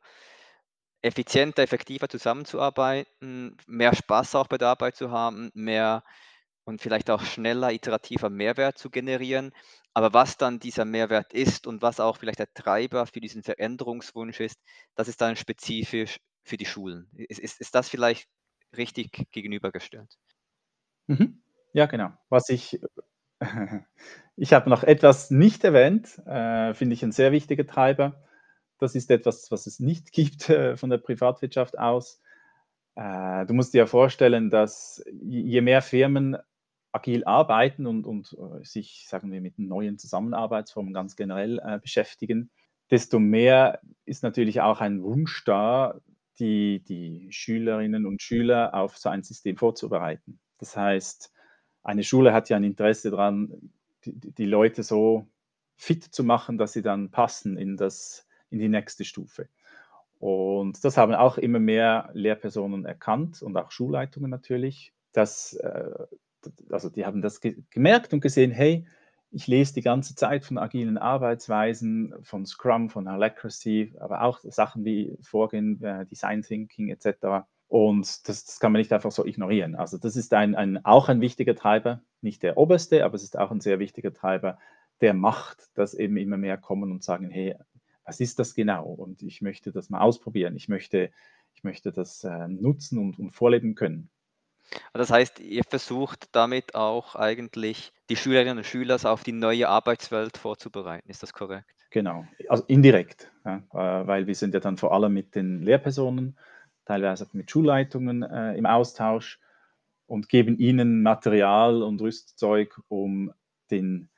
effizienter, 1.03 1.63
effektiver 1.63 2.09
zusammenzuarbeiten, 2.09 3.59
mehr 3.67 3.95
Spaß 3.95 4.35
auch 4.37 4.47
bei 4.47 4.57
der 4.57 4.69
Arbeit 4.69 4.97
zu 4.97 5.11
haben, 5.11 5.51
mehr 5.53 6.03
und 6.67 6.83
vielleicht 6.83 7.11
auch 7.11 7.23
schneller, 7.23 7.73
iterativer 7.73 8.29
Mehrwert 8.29 8.77
zu 8.77 8.91
generieren. 8.91 9.53
Aber 9.95 10.13
was 10.13 10.37
dann 10.37 10.59
dieser 10.59 10.85
Mehrwert 10.85 11.33
ist 11.33 11.67
und 11.67 11.81
was 11.81 12.01
auch 12.01 12.19
vielleicht 12.19 12.41
der 12.41 12.53
Treiber 12.53 13.07
für 13.07 13.21
diesen 13.21 13.43
Veränderungswunsch 13.43 14.41
ist, 14.41 14.59
das 14.95 15.09
ist 15.09 15.21
dann 15.21 15.37
spezifisch 15.37 16.19
für 16.43 16.57
die 16.57 16.67
Schulen. 16.67 17.09
Ist, 17.15 17.39
ist, 17.39 17.61
ist 17.61 17.75
das 17.75 17.89
vielleicht 17.89 18.29
richtig 18.77 19.31
gegenübergestellt? 19.31 20.19
Mhm. 21.07 21.41
Ja, 21.73 21.87
genau. 21.87 22.11
Was 22.31 22.49
ich, 22.49 22.81
ich 24.37 24.53
habe 24.53 24.69
noch 24.69 24.83
etwas 24.83 25.31
nicht 25.31 25.63
erwähnt, 25.63 26.19
äh, 26.27 26.75
finde 26.75 26.95
ich 26.95 27.03
ein 27.05 27.13
sehr 27.13 27.31
wichtiger 27.31 27.67
Treiber. 27.67 28.25
Das 28.79 28.95
ist 28.95 29.11
etwas, 29.11 29.51
was 29.53 29.67
es 29.67 29.79
nicht 29.79 30.13
gibt 30.13 30.51
äh, 30.51 30.77
von 30.77 30.91
der 30.91 30.99
Privatwirtschaft 30.99 31.79
aus. 31.79 32.21
Äh, 32.97 33.47
du 33.47 33.55
musst 33.55 33.73
dir 33.73 33.79
ja 33.79 33.87
vorstellen, 33.87 34.51
dass 34.51 35.05
je 35.13 35.61
mehr 35.61 35.83
Firmen 35.83 36.37
agil 36.97 37.25
arbeiten 37.25 37.87
und, 37.87 38.07
und 38.07 38.37
äh, 38.39 38.65
sich, 38.65 39.07
sagen 39.09 39.31
wir, 39.31 39.41
mit 39.41 39.59
neuen 39.59 39.99
Zusammenarbeitsformen 39.99 40.93
ganz 40.93 41.17
generell 41.17 41.61
äh, 41.65 41.79
beschäftigen, 41.79 42.51
desto 42.91 43.19
mehr 43.19 43.81
ist 44.05 44.23
natürlich 44.23 44.61
auch 44.61 44.81
ein 44.81 45.03
Wunsch 45.03 45.45
da, 45.45 46.01
die, 46.39 46.83
die 46.85 47.29
Schülerinnen 47.31 48.07
und 48.07 48.23
Schüler 48.23 48.75
auf 48.75 48.97
so 48.99 49.09
ein 49.09 49.23
System 49.23 49.57
vorzubereiten. 49.57 50.39
Das 50.59 50.77
heißt, 50.77 51.33
eine 51.83 52.03
Schule 52.03 52.33
hat 52.33 52.49
ja 52.49 52.57
ein 52.57 52.65
Interesse 52.65 53.11
daran, 53.11 53.71
die, 54.05 54.33
die 54.33 54.47
Leute 54.47 54.83
so 54.83 55.29
fit 55.77 56.03
zu 56.03 56.25
machen, 56.25 56.59
dass 56.59 56.73
sie 56.73 56.83
dann 56.83 57.11
passen 57.11 57.57
in, 57.57 57.77
das, 57.77 58.27
in 58.51 58.59
die 58.59 58.69
nächste 58.69 59.05
Stufe. 59.05 59.49
Und 60.19 60.83
das 60.85 60.97
haben 60.97 61.15
auch 61.15 61.37
immer 61.39 61.59
mehr 61.59 62.11
Lehrpersonen 62.15 62.87
erkannt 62.87 63.43
und 63.43 63.57
auch 63.57 63.71
Schulleitungen 63.71 64.31
natürlich, 64.31 64.93
dass 65.13 65.53
äh, 65.55 66.07
also 66.71 66.89
die 66.89 67.05
haben 67.07 67.23
das 67.23 67.41
ge 67.41 67.57
gemerkt 67.71 68.13
und 68.13 68.21
gesehen, 68.21 68.51
hey, 68.51 68.87
ich 69.31 69.47
lese 69.47 69.75
die 69.75 69.83
ganze 69.83 70.15
Zeit 70.15 70.45
von 70.45 70.59
agilen 70.59 70.99
Arbeitsweisen, 70.99 72.15
von 72.23 72.47
Scrum, 72.47 72.89
von 72.91 73.09
Alacrity, 73.09 73.95
aber 73.99 74.23
auch 74.23 74.39
Sachen 74.41 74.85
wie 74.85 75.17
Vorgehen, 75.21 75.83
äh, 75.83 76.07
Design 76.07 76.43
Thinking 76.43 76.89
etc. 76.89 77.47
Und 77.69 78.29
das, 78.29 78.45
das, 78.45 78.61
kann 78.61 78.73
man 78.73 78.81
nicht 78.81 78.93
einfach 78.93 79.11
so 79.11 79.27
ignorieren. 79.27 79.75
Also 79.75 79.99
das 79.99 80.17
ist 80.17 80.33
ein, 80.33 80.55
ein, 80.55 80.85
auch 80.85 81.09
ein 81.09 81.21
wichtiger 81.21 81.55
Treiber, 81.55 82.03
nicht 82.21 82.43
der 82.43 82.57
oberste, 82.57 83.05
aber 83.05 83.15
es 83.15 83.25
ist 83.25 83.39
auch 83.39 83.51
ein 83.51 83.61
sehr 83.61 83.79
wichtiger 83.79 84.13
Treiber, 84.13 84.59
der 85.01 85.15
macht, 85.15 85.69
dass 85.75 85.95
eben 85.95 86.17
immer 86.17 86.37
mehr 86.37 86.57
kommen 86.57 86.91
und 86.93 87.03
sagen, 87.03 87.29
hey, 87.29 87.57
was 88.05 88.21
ist 88.21 88.39
das 88.39 88.55
genau? 88.55 88.87
Und 88.87 89.23
ich 89.23 89.43
möchte 89.43 89.73
das 89.73 89.91
mal 89.91 90.01
ausprobieren. 90.01 90.57
Ich 90.57 90.69
möchte, 90.69 91.11
ich 91.55 91.65
möchte 91.65 91.93
das 91.93 92.23
äh, 92.23 92.49
nutzen 92.49 92.99
und, 92.99 93.19
und 93.19 93.33
vorleben 93.33 93.75
können. 93.75 94.09
Das 94.93 95.11
heißt, 95.11 95.41
ihr 95.41 95.63
versucht 95.65 96.29
damit 96.33 96.75
auch 96.75 97.15
eigentlich 97.15 97.93
die 98.09 98.17
Schülerinnen 98.17 98.59
und 98.59 98.65
Schüler 98.65 98.99
auf 99.05 99.23
die 99.23 99.33
neue 99.33 99.69
Arbeitswelt 99.69 100.37
vorzubereiten. 100.39 101.09
Ist 101.09 101.23
das 101.23 101.33
korrekt? 101.33 101.67
Genau, 101.91 102.27
also 102.49 102.65
indirekt, 102.67 103.31
ja, 103.45 103.63
äh, 103.73 104.07
weil 104.07 104.27
wir 104.27 104.35
sind 104.35 104.55
ja 104.55 104.61
dann 104.61 104.77
vor 104.77 104.93
allem 104.93 105.15
mit 105.15 105.35
den 105.35 105.63
Lehrpersonen, 105.63 106.37
teilweise 106.85 107.27
mit 107.33 107.51
Schulleitungen 107.51 108.23
äh, 108.23 108.55
im 108.55 108.67
Austausch 108.67 109.41
und 110.07 110.29
geben 110.29 110.59
ihnen 110.59 111.03
Material 111.03 111.83
und 111.83 112.01
Rüstzeug, 112.01 112.81
um 112.89 113.33
den, 113.71 114.09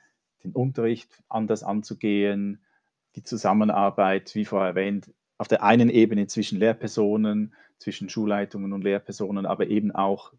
den 0.45 0.53
Unterricht 0.53 1.23
anders 1.29 1.63
anzugehen, 1.63 2.65
die 3.17 3.23
Zusammenarbeit, 3.23 4.35
wie 4.35 4.45
vorher 4.45 4.71
erwähnt, 4.71 5.11
auf 5.39 5.49
der 5.49 5.63
einen 5.63 5.89
Ebene 5.89 6.27
zwischen 6.27 6.59
Lehrpersonen, 6.59 7.55
zwischen 7.79 8.09
Schulleitungen 8.09 8.73
und 8.73 8.83
Lehrpersonen, 8.83 9.47
aber 9.47 9.69
eben 9.69 9.93
auch 9.93 10.33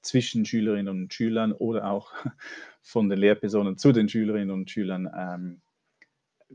zwischen 0.00 0.44
Schülerinnen 0.44 0.88
und 0.88 1.12
Schülern 1.12 1.52
oder 1.52 1.90
auch 1.90 2.12
von 2.82 3.08
den 3.08 3.18
Lehrpersonen 3.18 3.76
zu 3.76 3.92
den 3.92 4.08
Schülerinnen 4.08 4.50
und 4.50 4.70
Schülern 4.70 5.10
ähm, 5.16 5.60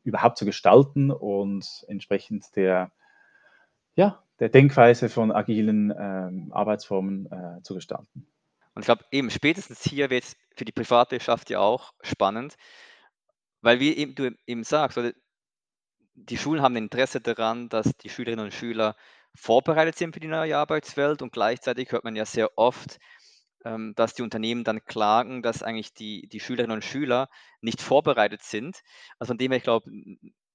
überhaupt 0.04 0.38
zu 0.38 0.46
gestalten 0.46 1.12
und 1.12 1.86
entsprechend 1.88 2.56
der, 2.56 2.92
ja, 3.96 4.24
der 4.40 4.50
Denkweise 4.50 5.10
von 5.10 5.32
agilen 5.32 5.94
ähm, 5.98 6.52
Arbeitsformen 6.52 7.30
äh, 7.32 7.62
zu 7.64 7.76
gestalten. 7.76 8.28
Und 8.76 8.84
ich 8.84 8.86
glaube, 8.86 9.04
eben 9.12 9.30
spätestens 9.30 9.84
hier 9.84 10.10
wird 10.10 10.24
es 10.24 10.38
für 10.56 10.64
die 10.64 10.72
Privatwirtschaft 10.72 11.50
ja 11.50 11.60
auch 11.60 11.92
spannend, 12.02 12.56
weil 13.62 13.82
wie 13.82 13.94
eben, 13.94 14.16
du 14.16 14.32
eben 14.48 14.64
sagst, 14.64 14.98
oder 14.98 15.12
die 16.26 16.38
Schulen 16.38 16.62
haben 16.62 16.76
Interesse 16.76 17.22
daran, 17.22 17.70
dass 17.70 17.92
die 17.98 18.10
Schülerinnen 18.10 18.46
und 18.46 18.54
Schüler 18.54 18.96
vorbereitet 19.36 19.98
sind 19.98 20.14
für 20.14 20.20
die 20.20 20.28
neue 20.28 20.58
Arbeitswelt 20.58 21.22
und 21.22 21.32
gleichzeitig 21.32 21.92
hört 21.92 22.04
man 22.04 22.16
ja 22.16 22.26
sehr 22.26 22.58
oft, 22.58 22.98
ähm, 23.66 23.94
dass 23.96 24.14
die 24.14 24.22
Unternehmen 24.22 24.64
dann 24.64 24.84
klagen, 24.86 25.42
dass 25.42 25.64
eigentlich 25.64 25.94
die, 25.94 26.28
die 26.28 26.40
Schülerinnen 26.40 26.76
und 26.76 26.84
Schüler 26.84 27.30
nicht 27.62 27.82
vorbereitet 27.82 28.44
sind. 28.44 28.82
Also 29.18 29.32
von 29.32 29.38
dem 29.38 29.52
her, 29.52 29.58
ich 29.58 29.64
glaube, 29.64 29.90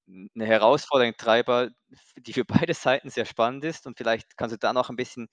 eine 0.06 0.46
Herausforderung, 0.46 1.14
Treiber, 1.16 1.70
die 2.16 2.32
für 2.32 2.44
beide 2.68 2.74
Seiten 2.74 3.10
sehr 3.10 3.24
spannend 3.24 3.64
ist 3.64 3.86
und 3.86 3.96
vielleicht 3.96 4.36
kannst 4.36 4.54
du 4.54 4.58
da 4.58 4.72
noch 4.72 4.90
ein 4.90 4.96
bisschen 4.96 5.28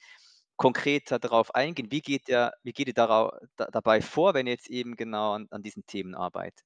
konkreter 0.57 1.17
darauf 1.17 1.55
eingehen. 1.55 1.91
Wie 1.91 2.01
geht, 2.01 2.27
der, 2.27 2.53
wie 2.63 2.73
geht 2.73 2.88
ihr 2.88 2.93
da, 2.93 3.31
dabei 3.55 4.01
vor, 4.01 4.33
wenn 4.33 4.47
ihr 4.47 4.53
jetzt 4.53 4.69
eben 4.69 4.95
genau 4.95 5.33
an, 5.33 5.47
an 5.50 5.63
diesen 5.63 5.85
Themen 5.88 6.13
arbeitet? 6.13 6.65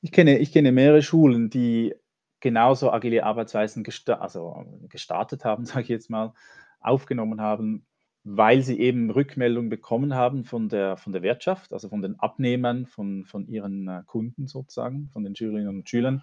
Ich 0.00 0.12
kenne, 0.12 0.38
ich 0.38 0.52
kenne 0.52 0.72
mehrere 0.72 1.02
Schulen, 1.02 1.50
die 1.50 1.94
genauso 2.42 2.92
agile 2.92 3.24
Arbeitsweisen 3.24 3.84
gesta 3.84 4.14
also 4.14 4.66
gestartet 4.90 5.46
haben, 5.46 5.64
sage 5.64 5.82
ich 5.82 5.88
jetzt 5.88 6.10
mal, 6.10 6.34
aufgenommen 6.80 7.40
haben, 7.40 7.86
weil 8.24 8.62
sie 8.62 8.78
eben 8.78 9.10
Rückmeldungen 9.10 9.70
bekommen 9.70 10.14
haben 10.14 10.44
von 10.44 10.68
der, 10.68 10.96
von 10.96 11.12
der 11.12 11.22
Wirtschaft, 11.22 11.72
also 11.72 11.88
von 11.88 12.02
den 12.02 12.20
Abnehmern, 12.20 12.86
von, 12.86 13.24
von 13.24 13.48
ihren 13.48 13.88
äh, 13.88 14.02
Kunden 14.06 14.46
sozusagen, 14.46 15.08
von 15.12 15.24
den 15.24 15.34
Schülerinnen 15.34 15.68
und 15.68 15.88
Schülern. 15.88 16.22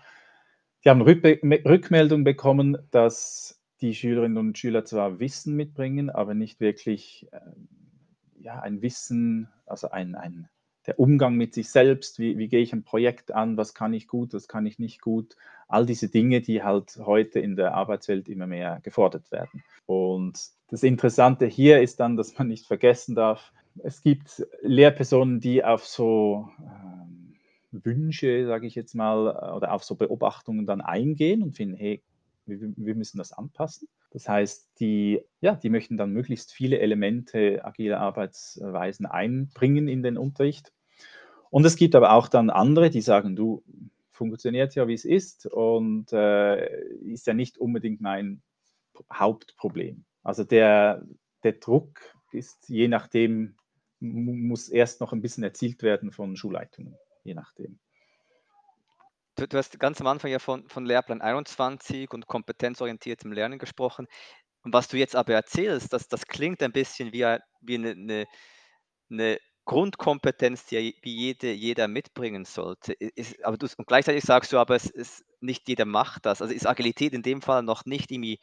Die 0.86 0.90
haben 0.90 1.02
Rückmeldungen 1.02 2.24
bekommen, 2.24 2.78
dass 2.92 3.62
die 3.82 3.96
Schülerinnen 3.96 4.38
und 4.38 4.58
Schüler 4.58 4.86
zwar 4.86 5.20
Wissen 5.20 5.56
mitbringen, 5.56 6.10
aber 6.10 6.34
nicht 6.34 6.60
wirklich 6.60 7.28
äh, 7.32 7.40
ja, 8.40 8.60
ein 8.60 8.82
Wissen, 8.82 9.50
also 9.66 9.90
ein, 9.90 10.16
ein, 10.16 10.50
der 10.90 11.00
Umgang 11.00 11.36
mit 11.36 11.54
sich 11.54 11.70
selbst, 11.70 12.18
wie, 12.18 12.40
wie 12.40 12.48
gehe 12.48 12.62
ich 12.62 12.74
ein 12.74 12.84
Projekt 12.84 13.32
an, 13.32 13.58
was 13.58 13.76
kann 13.76 13.94
ich 13.94 14.08
gut, 14.08 14.34
was 14.34 14.48
kann 14.48 14.66
ich 14.66 14.80
nicht 14.80 15.02
gut, 15.02 15.36
all 15.68 15.86
diese 15.86 16.10
Dinge, 16.10 16.42
die 16.42 16.64
halt 16.64 17.00
heute 17.06 17.40
in 17.40 17.56
der 17.56 17.76
Arbeitswelt 17.76 18.28
immer 18.28 18.48
mehr 18.48 18.80
gefordert 18.82 19.32
werden. 19.32 19.64
Und 19.86 20.40
das 20.70 20.82
Interessante 20.82 21.46
hier 21.46 21.80
ist 21.80 22.00
dann, 22.00 22.18
dass 22.18 22.40
man 22.40 22.48
nicht 22.48 22.66
vergessen 22.66 23.14
darf, 23.14 23.54
es 23.84 24.02
gibt 24.02 24.44
Lehrpersonen, 24.64 25.40
die 25.40 25.64
auf 25.64 25.86
so 25.86 26.50
ähm, 26.60 27.36
Wünsche, 27.72 28.48
sage 28.48 28.66
ich 28.66 28.74
jetzt 28.74 28.96
mal, 28.96 29.54
oder 29.56 29.74
auf 29.74 29.84
so 29.84 29.94
Beobachtungen 29.94 30.66
dann 30.66 30.82
eingehen 30.82 31.44
und 31.44 31.56
finden, 31.56 31.78
hey, 31.78 32.02
wir, 32.48 32.74
wir 32.76 32.96
müssen 32.96 33.20
das 33.20 33.32
anpassen. 33.32 33.88
Das 34.10 34.28
heißt, 34.28 34.68
die, 34.80 35.22
ja, 35.40 35.54
die 35.54 35.70
möchten 35.70 35.98
dann 35.98 36.14
möglichst 36.14 36.52
viele 36.52 36.80
Elemente 36.80 37.64
agiler 37.64 38.00
Arbeitsweisen 38.00 39.06
einbringen 39.06 39.88
in 39.88 40.02
den 40.02 40.18
Unterricht. 40.18 40.74
Und 41.50 41.66
es 41.66 41.76
gibt 41.76 41.96
aber 41.96 42.14
auch 42.14 42.28
dann 42.28 42.50
andere, 42.50 42.90
die 42.90 43.02
sagen, 43.02 43.36
du, 43.36 43.64
funktioniert 44.20 44.76
ja, 44.76 44.86
wie 44.90 44.94
es 44.94 45.06
ist 45.06 45.46
und 45.46 46.12
äh, 46.12 46.84
ist 47.06 47.26
ja 47.26 47.34
nicht 47.34 47.58
unbedingt 47.58 48.02
mein 48.02 48.42
Hauptproblem. 49.14 50.04
Also 50.24 50.44
der, 50.44 51.06
der 51.44 51.54
Druck 51.54 52.02
ist 52.34 52.68
je 52.68 52.90
nachdem, 52.90 53.56
muss 54.02 54.68
erst 54.68 55.00
noch 55.00 55.14
ein 55.14 55.22
bisschen 55.22 55.46
erzielt 55.46 55.84
werden 55.84 56.12
von 56.12 56.36
Schulleitungen, 56.36 56.98
je 57.24 57.34
nachdem. 57.34 57.80
Du, 59.38 59.48
du 59.48 59.58
hast 59.58 59.80
ganz 59.80 60.02
am 60.02 60.08
Anfang 60.08 60.32
ja 60.32 60.40
von, 60.40 60.68
von 60.68 60.86
Lehrplan 60.86 61.22
21 61.22 62.12
und 62.12 62.28
kompetenzorientiertem 62.28 63.32
Lernen 63.32 63.58
gesprochen. 63.58 64.06
Und 64.64 64.74
was 64.74 64.90
du 64.90 64.98
jetzt 64.98 65.16
aber 65.16 65.34
erzählst, 65.34 65.94
das, 65.94 66.10
das 66.10 66.26
klingt 66.26 66.62
ein 66.62 66.74
bisschen 66.74 67.14
wie, 67.14 67.38
wie 67.62 67.76
eine, 67.76 67.92
eine, 67.92 68.26
eine 69.10 69.40
Grundkompetenz, 69.70 70.66
die 70.66 70.96
wie 71.04 71.16
jede, 71.16 71.52
jeder 71.52 71.88
mitbringen 71.88 72.44
sollte. 72.44 72.94
Ist, 72.94 73.46
aber 73.46 73.56
du, 73.56 73.68
und 73.78 73.86
gleichzeitig 73.86 74.24
sagst 74.24 74.52
du 74.52 74.58
aber, 74.58 74.76
es 74.76 74.88
ist 74.88 75.24
nicht 75.42 75.70
jeder 75.70 75.86
macht 75.86 76.26
das. 76.26 76.42
Also 76.42 76.56
ist 76.56 76.66
Agilität 76.66 77.14
in 77.14 77.22
dem 77.22 77.44
Fall 77.44 77.62
noch 77.62 77.86
nicht 77.86 78.10
irgendwie 78.10 78.40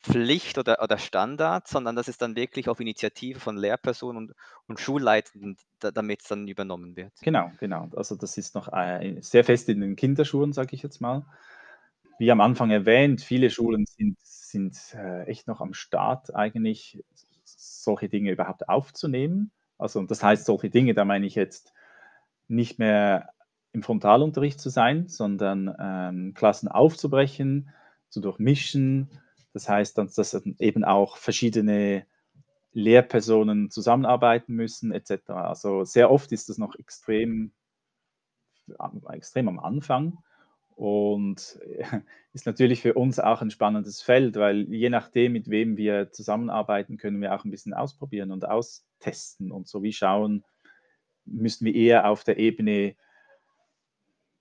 Pflicht 0.00 0.56
oder, 0.56 0.82
oder 0.82 0.96
Standard, 0.96 1.68
sondern 1.68 1.94
das 1.94 2.08
ist 2.08 2.22
dann 2.22 2.36
wirklich 2.36 2.70
auf 2.70 2.80
Initiative 2.80 3.38
von 3.38 3.58
Lehrpersonen 3.58 4.16
und, 4.16 4.34
und 4.66 4.80
Schulleitenden, 4.80 5.58
da, 5.78 5.90
damit 5.90 6.22
es 6.22 6.28
dann 6.28 6.48
übernommen 6.48 6.96
wird. 6.96 7.12
Genau, 7.20 7.52
genau. 7.60 7.90
Also 7.94 8.16
das 8.16 8.38
ist 8.38 8.54
noch 8.54 8.72
äh, 8.72 9.18
sehr 9.20 9.44
fest 9.44 9.68
in 9.68 9.82
den 9.82 9.94
Kinderschuhen, 9.94 10.54
sage 10.54 10.74
ich 10.74 10.82
jetzt 10.82 11.02
mal. 11.02 11.26
Wie 12.18 12.30
am 12.30 12.40
Anfang 12.40 12.70
erwähnt, 12.70 13.20
viele 13.20 13.50
Schulen 13.50 13.84
sind, 13.84 14.16
sind 14.22 14.74
äh, 14.94 15.24
echt 15.24 15.48
noch 15.48 15.60
am 15.60 15.74
Start, 15.74 16.34
eigentlich 16.34 17.04
solche 17.44 18.08
Dinge 18.08 18.30
überhaupt 18.30 18.70
aufzunehmen. 18.70 19.50
Also 19.80 20.02
das 20.02 20.22
heißt, 20.22 20.44
solche 20.46 20.70
Dinge, 20.70 20.94
da 20.94 21.04
meine 21.04 21.26
ich 21.26 21.34
jetzt 21.34 21.72
nicht 22.48 22.78
mehr 22.78 23.30
im 23.72 23.82
Frontalunterricht 23.82 24.60
zu 24.60 24.68
sein, 24.68 25.08
sondern 25.08 25.74
ähm, 25.78 26.34
Klassen 26.34 26.68
aufzubrechen, 26.68 27.70
zu 28.08 28.20
durchmischen. 28.20 29.10
Das 29.52 29.68
heißt, 29.68 29.98
dass 29.98 30.34
eben 30.58 30.84
auch 30.84 31.16
verschiedene 31.16 32.04
Lehrpersonen 32.72 33.70
zusammenarbeiten 33.70 34.54
müssen, 34.54 34.92
etc. 34.92 35.30
Also 35.30 35.84
sehr 35.84 36.10
oft 36.10 36.32
ist 36.32 36.48
das 36.48 36.58
noch 36.58 36.76
extrem, 36.76 37.52
extrem 39.12 39.48
am 39.48 39.58
Anfang 39.58 40.18
und 40.80 41.60
ist 42.32 42.46
natürlich 42.46 42.80
für 42.80 42.94
uns 42.94 43.18
auch 43.20 43.42
ein 43.42 43.50
spannendes 43.50 44.00
Feld, 44.00 44.36
weil 44.36 44.62
je 44.72 44.88
nachdem, 44.88 45.32
mit 45.32 45.50
wem 45.50 45.76
wir 45.76 46.10
zusammenarbeiten, 46.10 46.96
können 46.96 47.20
wir 47.20 47.34
auch 47.34 47.44
ein 47.44 47.50
bisschen 47.50 47.74
ausprobieren 47.74 48.32
und 48.32 48.48
austesten 48.48 49.52
und 49.52 49.68
so 49.68 49.82
wie 49.82 49.92
schauen, 49.92 50.42
müssen 51.26 51.66
wir 51.66 51.74
eher 51.74 52.08
auf 52.08 52.24
der 52.24 52.38
Ebene 52.38 52.96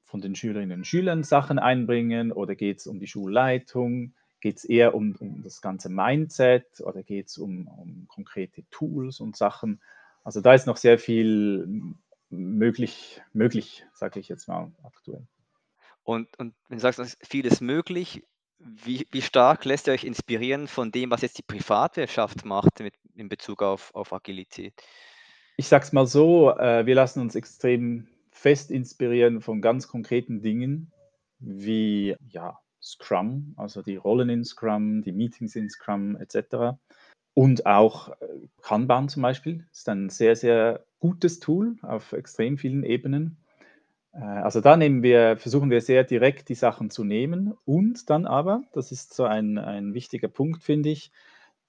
von 0.05 0.21
den 0.21 0.33
Schülerinnen 0.33 0.79
und 0.79 0.87
Schülern 0.87 1.23
Sachen 1.23 1.59
einbringen 1.59 2.31
oder 2.31 2.55
geht 2.55 2.79
es 2.79 2.87
um 2.87 3.01
die 3.01 3.07
Schulleitung? 3.07 4.13
Geht 4.39 4.59
es 4.59 4.63
eher 4.63 4.95
um, 4.95 5.17
um, 5.19 5.43
das 5.43 5.61
ganze 5.61 5.89
Mindset 5.89 6.79
oder 6.79 7.03
geht 7.03 7.27
es 7.27 7.37
um, 7.37 7.67
um 7.67 8.07
konkrete 8.07 8.63
Tools 8.71 9.19
und 9.19 9.35
Sachen? 9.35 9.81
Also 10.23 10.39
da 10.39 10.53
ist 10.53 10.67
noch 10.67 10.77
sehr 10.77 10.97
viel 10.97 11.67
möglich, 12.29 13.21
möglich 13.33 13.85
sage 13.93 14.21
ich 14.21 14.29
jetzt 14.29 14.47
mal 14.47 14.71
aktuell. 14.83 15.27
Und, 16.03 16.27
und 16.39 16.55
wenn 16.67 16.77
du 16.77 16.81
sagst, 16.81 17.17
vieles 17.21 17.61
möglich, 17.61 18.23
wie, 18.59 19.07
wie 19.11 19.21
stark 19.21 19.65
lässt 19.65 19.87
ihr 19.87 19.93
euch 19.93 20.03
inspirieren 20.03 20.67
von 20.67 20.91
dem, 20.91 21.11
was 21.11 21.21
jetzt 21.21 21.37
die 21.37 21.43
Privatwirtschaft 21.43 22.45
macht 22.45 22.79
mit, 22.79 22.93
in 23.15 23.29
Bezug 23.29 23.61
auf, 23.61 23.93
auf 23.95 24.11
Agilität? 24.11 24.73
Ich 25.55 25.67
sage 25.67 25.85
es 25.85 25.93
mal 25.93 26.07
so, 26.07 26.51
äh, 26.57 26.85
wir 26.85 26.95
lassen 26.95 27.21
uns 27.21 27.35
extrem 27.35 28.07
fest 28.31 28.71
inspirieren 28.71 29.41
von 29.41 29.61
ganz 29.61 29.87
konkreten 29.87 30.41
Dingen 30.41 30.91
wie 31.39 32.15
ja, 32.29 32.59
Scrum, 32.81 33.53
also 33.57 33.81
die 33.81 33.95
Rollen 33.95 34.29
in 34.29 34.45
Scrum, 34.45 35.01
die 35.01 35.11
Meetings 35.11 35.55
in 35.55 35.69
Scrum 35.69 36.15
etc. 36.17 36.77
Und 37.33 37.65
auch 37.65 38.09
äh, 38.09 38.47
Kanban 38.61 39.09
zum 39.09 39.21
Beispiel 39.21 39.67
ist 39.71 39.87
ein 39.89 40.09
sehr, 40.09 40.35
sehr 40.35 40.85
gutes 40.99 41.39
Tool 41.39 41.77
auf 41.81 42.13
extrem 42.13 42.57
vielen 42.57 42.83
Ebenen. 42.83 43.37
Äh, 44.13 44.19
also 44.19 44.61
da 44.61 44.79
wir, 44.79 45.37
versuchen 45.37 45.69
wir 45.69 45.81
sehr 45.81 46.03
direkt 46.03 46.49
die 46.49 46.55
Sachen 46.55 46.89
zu 46.89 47.03
nehmen 47.03 47.53
und 47.65 48.09
dann 48.09 48.25
aber, 48.25 48.63
das 48.73 48.91
ist 48.91 49.13
so 49.13 49.25
ein, 49.25 49.57
ein 49.57 49.93
wichtiger 49.93 50.27
Punkt, 50.27 50.63
finde 50.63 50.89
ich, 50.89 51.11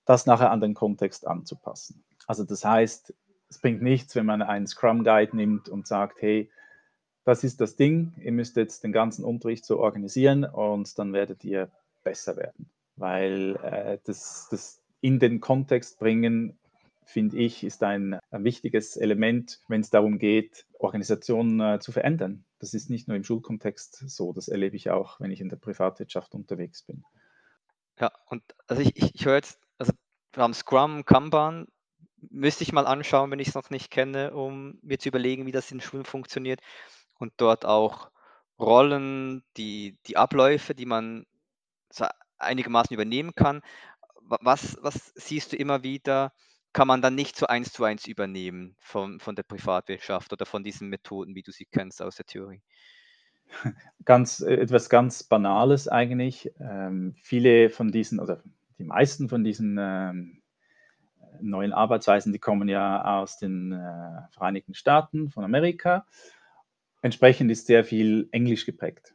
das 0.04 0.26
nachher 0.26 0.50
an 0.50 0.61
den 0.61 0.75
Kontext 0.75 1.26
anzupassen. 1.26 2.02
Also 2.26 2.44
das 2.44 2.64
heißt, 2.64 3.14
es 3.49 3.59
bringt 3.59 3.82
nichts, 3.82 4.14
wenn 4.14 4.26
man 4.26 4.42
einen 4.42 4.66
Scrum 4.66 5.04
Guide 5.04 5.37
nimmt 5.37 5.68
und 5.68 5.87
sagt, 5.87 6.23
hey, 6.23 6.50
das 7.25 7.44
ist 7.44 7.61
das 7.61 7.76
Ding, 7.76 8.14
ihr 8.16 8.32
müsst 8.32 8.56
jetzt 8.56 8.82
den 8.82 8.92
ganzen 8.92 9.25
Unterricht 9.25 9.64
so 9.64 9.78
organisieren 9.78 10.44
und 10.44 10.99
dann 10.99 11.12
werdet 11.12 11.44
ihr 11.44 11.70
besser 12.02 12.37
werden. 12.37 12.70
Weil 12.97 13.56
äh, 13.62 13.99
das, 14.04 14.49
das 14.50 14.80
in 15.00 15.18
den 15.18 15.40
Kontext 15.40 15.99
bringen 15.99 16.59
finde 17.11 17.37
ich, 17.38 17.64
ist 17.64 17.83
ein, 17.83 18.19
wichtiges 18.31 18.97
Element, 18.97 19.61
wenn 19.69 19.81
es 19.81 19.90
darum 19.90 20.19
geht, 20.19 20.67
Organisationen 20.79 21.61
äh, 21.61 21.81
zu 21.81 21.93
verändern. 21.93 22.45
Das 22.59 22.75
ist 22.75 22.90
nicht 22.90 23.09
nur 23.09 23.17
im 23.17 23.25
Schulkontext 23.25 24.09
so, 24.09 24.33
das 24.33 24.49
erlebe 24.49 24.76
ich 24.76 24.90
auch, 24.90 25.21
wenn 25.21 25.31
ich 25.31 25.40
in 25.40 25.49
der 25.49 25.57
Privatwirtschaft 25.57 26.35
unterwegs 26.35 26.83
bin. 26.83 27.05
Ja, 27.99 28.12
und 28.26 28.43
also 28.67 28.83
ich, 28.83 28.97
ich, 28.97 29.14
ich 29.14 29.26
höre 29.26 29.37
jetzt, 29.37 29.61
also 29.79 29.93
wir 30.33 30.43
haben 30.43 30.55
Scrum, 30.55 31.05
Kanban, 31.05 31.67
müsste 32.31 32.64
ich 32.64 32.73
mal 32.73 32.87
anschauen, 32.87 33.31
wenn 33.31 33.40
ich 33.40 33.49
es 33.49 33.55
noch 33.55 33.71
nicht 33.71 33.90
kenne, 33.90 34.33
um 34.35 34.79
mir 34.83 34.99
zu 34.99 35.09
überlegen, 35.09 35.47
wie 35.47 35.52
das 35.52 35.71
in 35.71 35.81
Schulen 35.81 36.05
funktioniert. 36.05 36.61
Und 37.19 37.33
dort 37.37 37.67
auch 37.67 38.11
Rollen, 38.59 39.43
die, 39.57 39.99
die 40.07 40.17
Abläufe, 40.17 40.75
die 40.75 40.87
man 40.87 41.26
einigermaßen 42.38 42.95
übernehmen 42.95 43.35
kann. 43.35 43.62
Was, 44.23 44.79
was 44.81 45.12
siehst 45.17 45.52
du 45.52 45.57
immer 45.57 45.83
wieder, 45.83 46.33
kann 46.73 46.89
man 46.89 47.03
dann 47.03 47.15
nicht 47.15 47.37
so 47.37 47.47
eins 47.47 47.73
zu 47.73 47.85
eins 47.85 48.07
übernehmen 48.07 48.77
von, 48.79 49.19
von 49.21 49.35
der 49.35 49.43
Privatwirtschaft 49.43 50.33
oder 50.33 50.47
von 50.47 50.62
diesen 50.62 50.89
Methoden, 50.89 51.35
wie 51.35 51.43
du 51.43 51.50
sie 51.50 51.67
kennst 51.67 52.00
aus 52.03 52.17
der 52.17 52.27
Theorie? 52.27 52.62
Ganz, 54.05 54.41
äh, 54.41 54.55
etwas 54.55 54.89
ganz 54.89 55.25
Banales 55.25 55.89
eigentlich. 55.89 56.53
Ähm, 56.61 57.15
viele 57.21 57.71
von 57.71 57.91
diesen, 57.91 58.21
oder 58.21 58.43
die 58.79 58.85
meisten 58.85 59.29
von 59.29 59.43
diesen 59.43 59.77
ähm, 59.81 60.43
neuen 61.41 61.73
Arbeitsweisen, 61.73 62.33
die 62.33 62.39
kommen 62.39 62.69
ja 62.69 63.21
aus 63.21 63.39
den 63.39 63.73
äh, 63.73 64.29
Vereinigten 64.31 64.75
Staaten 64.75 65.31
von 65.31 65.45
Amerika. 65.45 66.07
Entsprechend 67.03 67.50
ist 67.50 67.67
sehr 67.67 67.85
viel 67.85 68.29
Englisch 68.31 68.67
geprägt. 68.67 69.15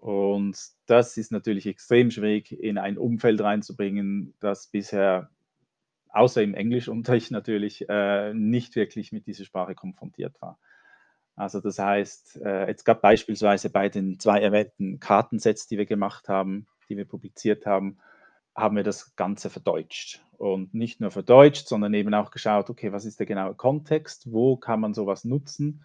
Und 0.00 0.58
das 0.86 1.16
ist 1.16 1.32
natürlich 1.32 1.66
extrem 1.66 2.10
schwierig 2.10 2.52
in 2.52 2.78
ein 2.78 2.98
Umfeld 2.98 3.40
reinzubringen, 3.40 4.34
das 4.40 4.68
bisher 4.68 5.30
außer 6.18 6.42
im 6.42 6.54
Englischunterricht 6.54 7.30
natürlich, 7.30 7.88
äh, 7.88 8.34
nicht 8.34 8.76
wirklich 8.76 9.12
mit 9.12 9.26
dieser 9.26 9.44
Sprache 9.44 9.74
konfrontiert 9.74 10.40
war. 10.40 10.58
Also 11.36 11.60
das 11.60 11.78
heißt, 11.78 12.40
äh, 12.42 12.66
jetzt 12.68 12.84
gab 12.84 13.00
beispielsweise 13.00 13.70
bei 13.70 13.88
den 13.88 14.18
zwei 14.18 14.40
erwähnten 14.40 14.98
Kartensets, 14.98 15.68
die 15.68 15.78
wir 15.78 15.86
gemacht 15.86 16.28
haben, 16.28 16.66
die 16.88 16.96
wir 16.96 17.04
publiziert 17.04 17.64
haben, 17.64 17.98
haben 18.56 18.76
wir 18.76 18.82
das 18.82 19.14
Ganze 19.14 19.50
verdeutscht. 19.50 20.20
Und 20.36 20.74
nicht 20.74 21.00
nur 21.00 21.12
verdeutscht, 21.12 21.68
sondern 21.68 21.94
eben 21.94 22.12
auch 22.14 22.32
geschaut, 22.32 22.70
okay, 22.70 22.92
was 22.92 23.04
ist 23.04 23.20
der 23.20 23.26
genaue 23.26 23.54
Kontext, 23.54 24.32
wo 24.32 24.56
kann 24.56 24.80
man 24.80 24.94
sowas 24.94 25.24
nutzen 25.24 25.84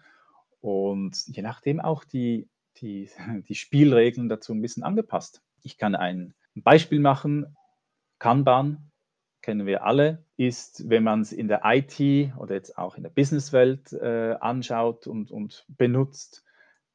und 0.64 1.26
je 1.26 1.42
nachdem 1.42 1.78
auch 1.78 2.04
die, 2.04 2.48
die, 2.78 3.10
die 3.48 3.54
Spielregeln 3.54 4.30
dazu 4.30 4.54
ein 4.54 4.62
bisschen 4.62 4.82
angepasst. 4.82 5.42
Ich 5.62 5.76
kann 5.76 5.94
ein 5.94 6.34
Beispiel 6.54 7.00
machen, 7.00 7.54
Kanban 8.18 8.90
kennen 9.42 9.66
wir 9.66 9.84
alle, 9.84 10.23
ist, 10.36 10.88
wenn 10.88 11.04
man 11.04 11.20
es 11.20 11.32
in 11.32 11.48
der 11.48 11.62
IT 11.64 12.32
oder 12.38 12.54
jetzt 12.54 12.76
auch 12.76 12.96
in 12.96 13.02
der 13.02 13.10
Businesswelt 13.10 13.92
äh, 13.92 14.34
anschaut 14.40 15.06
und, 15.06 15.30
und 15.30 15.64
benutzt, 15.68 16.44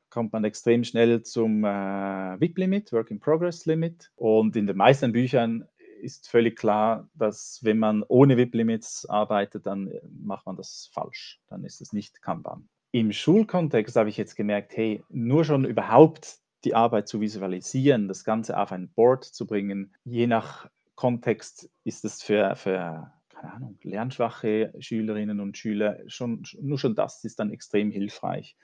kommt 0.10 0.34
man 0.34 0.43
extrem 0.43 0.84
schnell 0.84 1.24
zum 1.24 1.63
äh, 1.63 1.67
WIP-Limit, 1.67 2.91
Work 2.91 3.12
in 3.12 3.19
Progress 3.19 3.65
Limit. 3.65 4.12
Und 4.15 4.56
in 4.56 4.67
den 4.67 4.75
meisten 4.75 5.12
Büchern 5.12 5.67
ist 6.02 6.30
völlig 6.30 6.58
klar, 6.58 7.10
dass 7.13 7.60
wenn 7.62 7.78
man 7.78 8.04
ohne 8.08 8.38
WIP-Limits 8.38 9.06
arbeitet, 9.08 9.65
dann 9.65 9.88
äh, 9.88 10.02
macht 10.21 10.45
man 10.45 10.56
das 10.56 10.89
falsch. 10.93 11.39
Dann 11.47 11.63
ist 11.63 11.82
es 11.82 11.93
nicht 11.93 12.21
Kanban. 12.21 12.67
Im 12.91 13.12
Schulkontext 13.12 13.95
habe 13.95 14.10
ich 14.10 14.17
jetzt 14.17 14.36
gemerkt, 14.36 14.75
hey, 14.75 15.04
nur 15.10 15.45
schon 15.45 15.63
überhaupt 15.63 16.39
die 16.63 16.73
Arbeit 16.73 17.08
zu 17.08 17.21
visualisieren, 17.21 18.08
das 18.08 18.23
Ganze 18.23 18.58
auf 18.58 18.71
ein 18.71 18.89
Board 18.89 19.23
zu 19.23 19.45
bringen, 19.45 19.95
je 20.04 20.28
nach 20.28 20.69
Kontext 20.95 21.69
ist 21.86 22.04
es 22.04 22.21
für, 22.21 22.56
für 22.56 23.13
keine 23.39 23.54
Ahnung, 23.54 23.78
lernschwache 23.84 24.73
Schülerinnen 24.80 25.39
und 25.39 25.58
Schüler 25.58 25.99
schon, 26.08 26.43
nur 26.62 26.78
schon 26.78 26.95
das 26.95 27.23
ist 27.23 27.39
dann 27.39 27.52
extrem 27.52 27.91
hilfreich. 27.91 28.58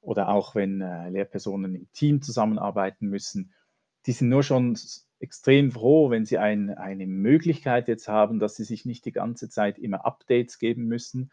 Oder 0.00 0.28
auch 0.28 0.54
wenn 0.54 0.80
äh, 0.80 1.10
Lehrpersonen 1.10 1.74
im 1.74 1.92
Team 1.92 2.22
zusammenarbeiten 2.22 3.08
müssen, 3.08 3.52
die 4.06 4.12
sind 4.12 4.28
nur 4.28 4.42
schon 4.42 4.78
extrem 5.18 5.72
froh, 5.72 6.10
wenn 6.10 6.24
sie 6.24 6.38
ein, 6.38 6.70
eine 6.70 7.06
Möglichkeit 7.06 7.88
jetzt 7.88 8.08
haben, 8.08 8.38
dass 8.38 8.56
sie 8.56 8.64
sich 8.64 8.84
nicht 8.84 9.04
die 9.04 9.12
ganze 9.12 9.48
Zeit 9.48 9.78
immer 9.78 10.04
Updates 10.06 10.58
geben 10.58 10.86
müssen. 10.86 11.30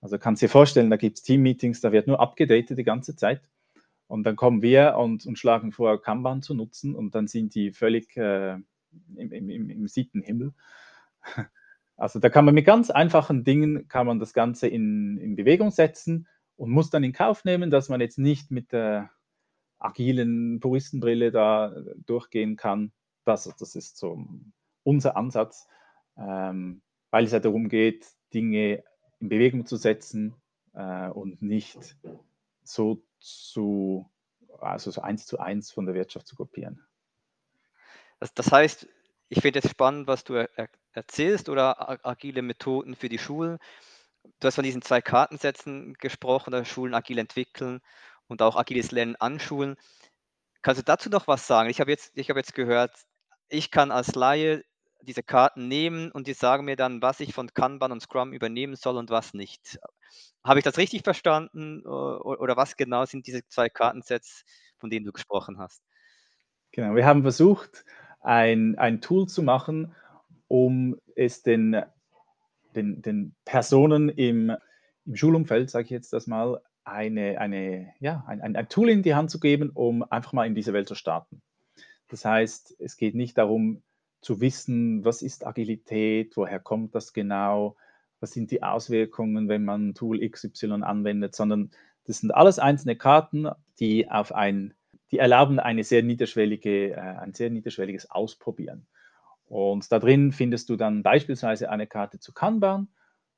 Also 0.00 0.18
kannst 0.18 0.42
du 0.42 0.46
dir 0.46 0.50
vorstellen, 0.50 0.90
da 0.90 0.96
gibt 0.96 1.18
es 1.18 1.22
Team-Meetings, 1.22 1.80
da 1.80 1.92
wird 1.92 2.06
nur 2.06 2.20
abgedatet 2.20 2.78
die 2.78 2.84
ganze 2.84 3.14
Zeit. 3.16 3.42
Und 4.06 4.24
dann 4.24 4.36
kommen 4.36 4.62
wir 4.62 4.96
und, 4.96 5.26
und 5.26 5.38
schlagen 5.38 5.72
vor, 5.72 6.00
Kanban 6.00 6.40
zu 6.40 6.54
nutzen 6.54 6.94
und 6.94 7.14
dann 7.14 7.26
sind 7.26 7.54
die 7.54 7.72
völlig 7.72 8.16
äh, 8.16 8.54
im, 9.16 9.32
im, 9.32 9.70
im 9.70 9.88
siebten 9.88 10.22
Himmel. 10.22 10.54
Also 11.98 12.20
da 12.20 12.30
kann 12.30 12.44
man 12.44 12.54
mit 12.54 12.64
ganz 12.64 12.90
einfachen 12.90 13.42
Dingen 13.42 13.88
kann 13.88 14.06
man 14.06 14.20
das 14.20 14.32
Ganze 14.32 14.68
in, 14.68 15.18
in 15.18 15.34
Bewegung 15.34 15.72
setzen 15.72 16.28
und 16.56 16.70
muss 16.70 16.90
dann 16.90 17.02
in 17.02 17.12
Kauf 17.12 17.44
nehmen, 17.44 17.72
dass 17.72 17.88
man 17.88 18.00
jetzt 18.00 18.18
nicht 18.18 18.52
mit 18.52 18.70
der 18.70 19.10
agilen 19.80 20.60
Puristenbrille 20.60 21.32
da 21.32 21.74
durchgehen 22.06 22.56
kann. 22.56 22.92
Das, 23.24 23.52
das 23.58 23.74
ist 23.74 23.98
so 23.98 24.24
unser 24.84 25.16
Ansatz, 25.16 25.66
ähm, 26.16 26.82
weil 27.10 27.24
es 27.24 27.32
ja 27.32 27.40
darum 27.40 27.68
geht, 27.68 28.06
Dinge 28.32 28.84
in 29.18 29.28
Bewegung 29.28 29.66
zu 29.66 29.76
setzen 29.76 30.36
äh, 30.74 31.08
und 31.08 31.42
nicht 31.42 31.96
so 32.62 33.02
zu, 33.18 34.08
also 34.60 34.92
so 34.92 35.02
eins 35.02 35.26
zu 35.26 35.40
eins 35.40 35.72
von 35.72 35.84
der 35.84 35.96
Wirtschaft 35.96 36.28
zu 36.28 36.36
kopieren. 36.36 36.80
Das, 38.20 38.32
das 38.34 38.52
heißt, 38.52 38.88
ich 39.28 39.40
finde 39.40 39.58
es 39.58 39.70
spannend, 39.70 40.06
was 40.06 40.22
du 40.22 40.34
er, 40.34 40.68
erzählst 40.98 41.48
oder 41.48 42.04
agile 42.06 42.42
Methoden 42.42 42.94
für 42.94 43.08
die 43.08 43.18
Schulen. 43.18 43.58
Du 44.40 44.46
hast 44.46 44.56
von 44.56 44.64
diesen 44.64 44.82
zwei 44.82 45.00
Kartensätzen 45.00 45.94
gesprochen, 45.94 46.50
dass 46.50 46.68
Schulen 46.68 46.94
agil 46.94 47.18
entwickeln 47.18 47.80
und 48.26 48.42
auch 48.42 48.56
agiles 48.56 48.90
Lernen 48.90 49.16
anschulen. 49.16 49.76
Kannst 50.62 50.80
du 50.80 50.84
dazu 50.84 51.08
noch 51.08 51.26
was 51.26 51.46
sagen? 51.46 51.70
Ich 51.70 51.80
habe 51.80 51.90
jetzt, 51.90 52.16
habe 52.16 52.38
jetzt 52.38 52.54
gehört, 52.54 52.92
ich 53.48 53.70
kann 53.70 53.90
als 53.90 54.14
Laie 54.14 54.64
diese 55.00 55.22
Karten 55.22 55.68
nehmen 55.68 56.10
und 56.10 56.26
die 56.26 56.34
sagen 56.34 56.64
mir 56.64 56.76
dann, 56.76 57.00
was 57.00 57.20
ich 57.20 57.32
von 57.32 57.52
Kanban 57.54 57.92
und 57.92 58.02
Scrum 58.02 58.32
übernehmen 58.32 58.76
soll 58.76 58.96
und 58.96 59.10
was 59.10 59.32
nicht. 59.32 59.78
Habe 60.44 60.58
ich 60.58 60.64
das 60.64 60.78
richtig 60.78 61.02
verstanden 61.02 61.86
oder 61.86 62.56
was 62.56 62.76
genau 62.76 63.04
sind 63.04 63.26
diese 63.26 63.46
zwei 63.46 63.68
Kartensets, 63.68 64.44
von 64.78 64.90
denen 64.90 65.06
du 65.06 65.12
gesprochen 65.12 65.58
hast? 65.58 65.82
Genau, 66.72 66.94
wir 66.94 67.06
haben 67.06 67.22
versucht, 67.22 67.84
ein, 68.20 68.76
ein 68.78 69.00
Tool 69.00 69.26
zu 69.26 69.42
machen, 69.42 69.94
um 70.48 70.96
es 71.14 71.42
den, 71.42 71.76
den, 72.74 73.02
den 73.02 73.34
Personen 73.44 74.08
im, 74.08 74.52
im 75.06 75.16
Schulumfeld, 75.16 75.70
sage 75.70 75.84
ich 75.84 75.90
jetzt 75.90 76.12
das 76.12 76.26
mal, 76.26 76.60
eine, 76.84 77.38
eine, 77.38 77.92
ja, 78.00 78.24
ein, 78.26 78.40
ein, 78.40 78.56
ein 78.56 78.68
Tool 78.68 78.88
in 78.88 79.02
die 79.02 79.14
Hand 79.14 79.30
zu 79.30 79.40
geben, 79.40 79.70
um 79.70 80.02
einfach 80.02 80.32
mal 80.32 80.46
in 80.46 80.54
diese 80.54 80.72
Welt 80.72 80.88
zu 80.88 80.94
starten. 80.94 81.42
Das 82.08 82.24
heißt, 82.24 82.76
es 82.78 82.96
geht 82.96 83.14
nicht 83.14 83.36
darum 83.36 83.82
zu 84.22 84.40
wissen, 84.40 85.04
was 85.04 85.22
ist 85.22 85.46
Agilität, 85.46 86.36
woher 86.36 86.58
kommt 86.58 86.94
das 86.94 87.12
genau, 87.12 87.76
was 88.20 88.32
sind 88.32 88.50
die 88.50 88.62
Auswirkungen, 88.62 89.48
wenn 89.48 89.64
man 89.64 89.94
Tool 89.94 90.26
XY 90.26 90.82
anwendet, 90.82 91.36
sondern 91.36 91.70
das 92.04 92.18
sind 92.18 92.34
alles 92.34 92.58
einzelne 92.58 92.96
Karten, 92.96 93.48
die 93.78 94.10
auf 94.10 94.34
ein 94.34 94.74
die 95.10 95.18
erlauben 95.18 95.58
eine 95.58 95.84
sehr 95.84 96.02
niederschwellige, 96.02 96.92
äh, 96.92 96.96
ein 96.96 97.32
sehr 97.32 97.50
niederschwelliges 97.50 98.10
Ausprobieren. 98.10 98.86
Und 99.48 99.90
da 99.90 99.98
drin 99.98 100.32
findest 100.32 100.68
du 100.68 100.76
dann 100.76 101.02
beispielsweise 101.02 101.70
eine 101.70 101.86
Karte 101.86 102.18
zu 102.18 102.32
Kanban, 102.32 102.88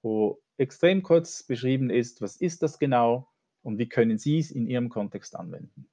wo 0.03 0.41
extrem 0.57 1.03
kurz 1.03 1.43
beschrieben 1.43 1.89
ist, 1.89 2.21
was 2.21 2.37
ist 2.37 2.63
das 2.63 2.79
genau 2.79 3.29
und 3.63 3.79
wie 3.79 3.89
können 3.89 4.19
Sie 4.19 4.39
es 4.39 4.51
in 4.51 4.67
Ihrem 4.67 4.89
Kontext 4.89 5.37
anwenden. 5.37 5.89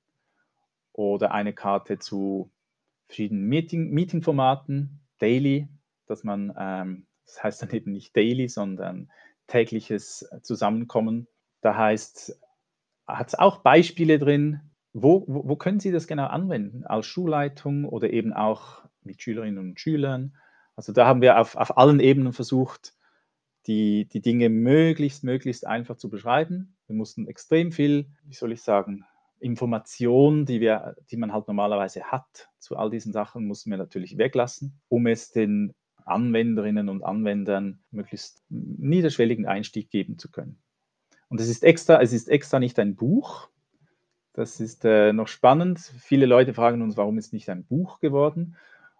Oder 0.91 1.31
eine 1.31 1.53
Karte 1.53 1.99
zu 1.99 2.51
verschiedenen 3.05 3.47
Meeting, 3.47 3.91
Meeting-Formaten, 3.91 5.01
Daily, 5.19 5.67
dass 6.07 6.23
man, 6.23 6.53
ähm, 6.57 7.05
das 7.25 7.43
heißt 7.43 7.61
dann 7.61 7.69
eben 7.71 7.91
nicht 7.91 8.15
Daily, 8.15 8.49
sondern 8.49 9.11
tägliches 9.45 10.27
Zusammenkommen. 10.41 11.27
Da 11.61 11.75
heißt, 11.75 12.39
hat 13.05 13.27
es 13.27 13.35
auch 13.35 13.59
Beispiele 13.59 14.19
drin, 14.19 14.61
wo, 14.93 15.23
wo, 15.27 15.47
wo 15.47 15.55
können 15.55 15.79
Sie 15.79 15.91
das 15.91 16.07
genau 16.07 16.25
anwenden? 16.25 16.85
Als 16.85 17.05
Schulleitung 17.05 17.85
oder 17.85 18.09
eben 18.11 18.33
auch 18.33 18.81
mit 19.07 19.21
Schülerinnen 19.21 19.57
und 19.57 19.79
Schülern? 19.79 20.35
Also 20.75 20.93
da 20.93 21.07
haben 21.07 21.21
wir 21.21 21.39
auf, 21.39 21.55
auf 21.55 21.77
allen 21.77 21.99
Ebenen 21.99 22.33
versucht, 22.33 22.93
die, 23.65 24.05
die 24.05 24.21
Dinge 24.21 24.49
möglichst, 24.49 25.23
möglichst 25.23 25.65
einfach 25.65 25.97
zu 25.97 26.09
beschreiben 26.09 26.77
Wir 26.87 26.95
mussten 26.95 27.27
extrem 27.27 27.71
viel, 27.71 28.07
wie 28.23 28.35
soll 28.35 28.51
ich 28.51 28.61
sagen, 28.61 29.03
Information, 29.39 30.45
die, 30.45 30.61
wir, 30.61 30.95
die 31.11 31.17
man 31.17 31.33
halt 31.33 31.47
normalerweise 31.47 32.03
hat 32.03 32.49
zu 32.59 32.77
all 32.77 32.89
diesen 32.89 33.13
Sachen, 33.13 33.45
mussten 33.45 33.69
wir 33.69 33.77
natürlich 33.77 34.17
weglassen, 34.17 34.79
um 34.87 35.05
es 35.07 35.31
den 35.31 35.73
Anwenderinnen 36.05 36.89
und 36.89 37.03
Anwendern 37.03 37.79
möglichst 37.91 38.43
niederschwelligen 38.49 39.45
Einstieg 39.45 39.91
geben 39.91 40.17
zu 40.17 40.31
können. 40.31 40.57
Und 41.29 41.41
es 41.41 41.49
ist 41.49 41.63
extra, 41.63 42.01
es 42.01 42.13
ist 42.13 42.29
extra 42.29 42.59
nicht 42.59 42.79
ein 42.79 42.95
Buch. 42.95 43.49
Das 44.33 44.59
ist 44.59 44.85
äh, 44.85 45.11
noch 45.13 45.27
spannend. 45.27 45.79
Viele 45.79 46.25
Leute 46.25 46.53
fragen 46.53 46.81
uns, 46.81 46.95
warum 46.95 47.17
ist 47.17 47.33
nicht 47.33 47.49
ein 47.49 47.65
Buch 47.65 47.99
geworden? 47.99 48.55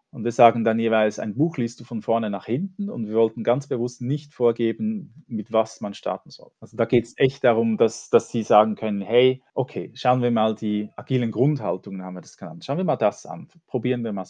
Und 0.10 0.24
wir 0.24 0.32
sagen 0.32 0.64
dann 0.64 0.80
jeweils, 0.80 1.20
ein 1.20 1.36
Buch 1.36 1.58
liest 1.58 1.80
du 1.80 1.84
von 1.84 2.02
vorne 2.02 2.30
nach 2.30 2.46
hinten 2.46 2.90
und 2.90 3.08
wir 3.08 3.16
wollten 3.16 3.44
ganz 3.44 3.68
bewusst 3.68 4.02
nicht 4.02 4.34
vorgeben, 4.34 5.24
mit 5.28 5.52
was 5.52 5.82
man 5.82 5.94
starten 5.94 6.30
soll. 6.30 6.52
Also 6.62 6.78
da 6.78 6.86
geht 6.86 7.06
es 7.06 7.14
echt 7.18 7.44
darum, 7.44 7.78
dass, 7.78 8.10
dass 8.10 8.30
sie 8.30 8.44
sagen 8.44 8.76
können, 8.76 9.02
hey, 9.02 9.44
okay, 9.54 9.92
schauen 9.96 10.22
wir 10.22 10.32
mal 10.32 10.56
die 10.56 10.90
agilen 10.96 11.32
Grundhaltungen, 11.32 12.04
haben 12.04 12.16
wir 12.16 12.22
das 12.22 12.38
genannt. 12.38 12.64
Schauen 12.64 12.78
wir 12.78 12.86
mal 12.86 12.96
das 12.96 13.26
an, 13.26 13.50
probieren 13.68 14.04
wir 14.04 14.14
mal, 14.14 14.26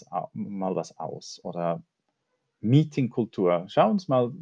was 0.76 0.98
aus. 0.98 1.40
Oder 1.44 1.84
Meetingkultur. 2.60 3.66
Schau 3.68 3.90
uns 3.90 4.08
mal, 4.08 4.34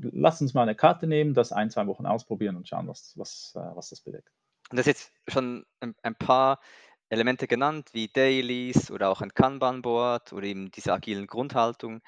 lass 0.00 0.40
uns 0.40 0.54
mal 0.54 0.62
eine 0.62 0.74
Karte 0.74 1.06
nehmen, 1.06 1.34
das 1.34 1.52
ein, 1.52 1.70
zwei 1.70 1.86
Wochen 1.86 2.06
ausprobieren 2.06 2.56
und 2.56 2.66
schauen, 2.66 2.88
was, 2.88 3.12
was, 3.16 3.52
äh, 3.56 3.76
was 3.76 3.90
das 3.90 4.00
bewirkt. 4.00 4.32
Und 4.70 4.78
das 4.78 4.86
ist 4.86 4.86
jetzt 4.86 5.12
schon 5.28 5.64
ein 5.80 6.14
paar 6.14 6.60
Elemente 7.10 7.46
genannt, 7.46 7.88
wie 7.92 8.08
Dailies 8.08 8.90
oder 8.90 9.10
auch 9.10 9.22
ein 9.22 9.32
Kanban-Board 9.32 10.32
oder 10.32 10.46
eben 10.46 10.70
diese 10.70 10.92
agilen 10.92 11.26
Grundhaltung. 11.26 12.00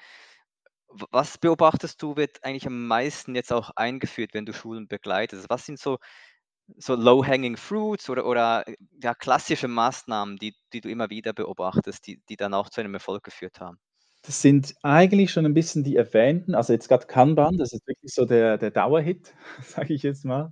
Was 0.87 1.37
beobachtest 1.37 2.01
du, 2.01 2.17
wird 2.17 2.43
eigentlich 2.43 2.67
am 2.67 2.87
meisten 2.87 3.33
jetzt 3.35 3.53
auch 3.53 3.71
eingeführt, 3.75 4.33
wenn 4.33 4.45
du 4.45 4.53
Schulen 4.53 4.87
begleitest? 4.87 5.49
Was 5.49 5.65
sind 5.65 5.79
so, 5.79 5.97
so 6.77 6.95
low-hanging 6.95 7.57
fruits 7.57 8.09
oder, 8.09 8.25
oder 8.25 8.65
ja, 9.01 9.13
klassische 9.15 9.67
Maßnahmen, 9.67 10.37
die, 10.37 10.53
die 10.73 10.81
du 10.81 10.89
immer 10.89 11.09
wieder 11.09 11.33
beobachtest, 11.33 12.05
die, 12.07 12.21
die 12.29 12.35
dann 12.35 12.53
auch 12.53 12.69
zu 12.69 12.81
einem 12.81 12.93
Erfolg 12.93 13.23
geführt 13.23 13.59
haben? 13.59 13.79
Das 14.23 14.41
sind 14.41 14.75
eigentlich 14.83 15.31
schon 15.31 15.45
ein 15.45 15.53
bisschen 15.53 15.83
die 15.83 15.95
erwähnten, 15.95 16.53
also 16.53 16.73
jetzt 16.73 16.87
gerade 16.87 17.07
Kanban, 17.07 17.57
das 17.57 17.73
ist 17.73 17.87
wirklich 17.87 18.13
so 18.13 18.25
der, 18.25 18.59
der 18.59 18.69
Dauerhit, 18.69 19.33
sage 19.63 19.93
ich 19.93 20.03
jetzt 20.03 20.25
mal, 20.25 20.51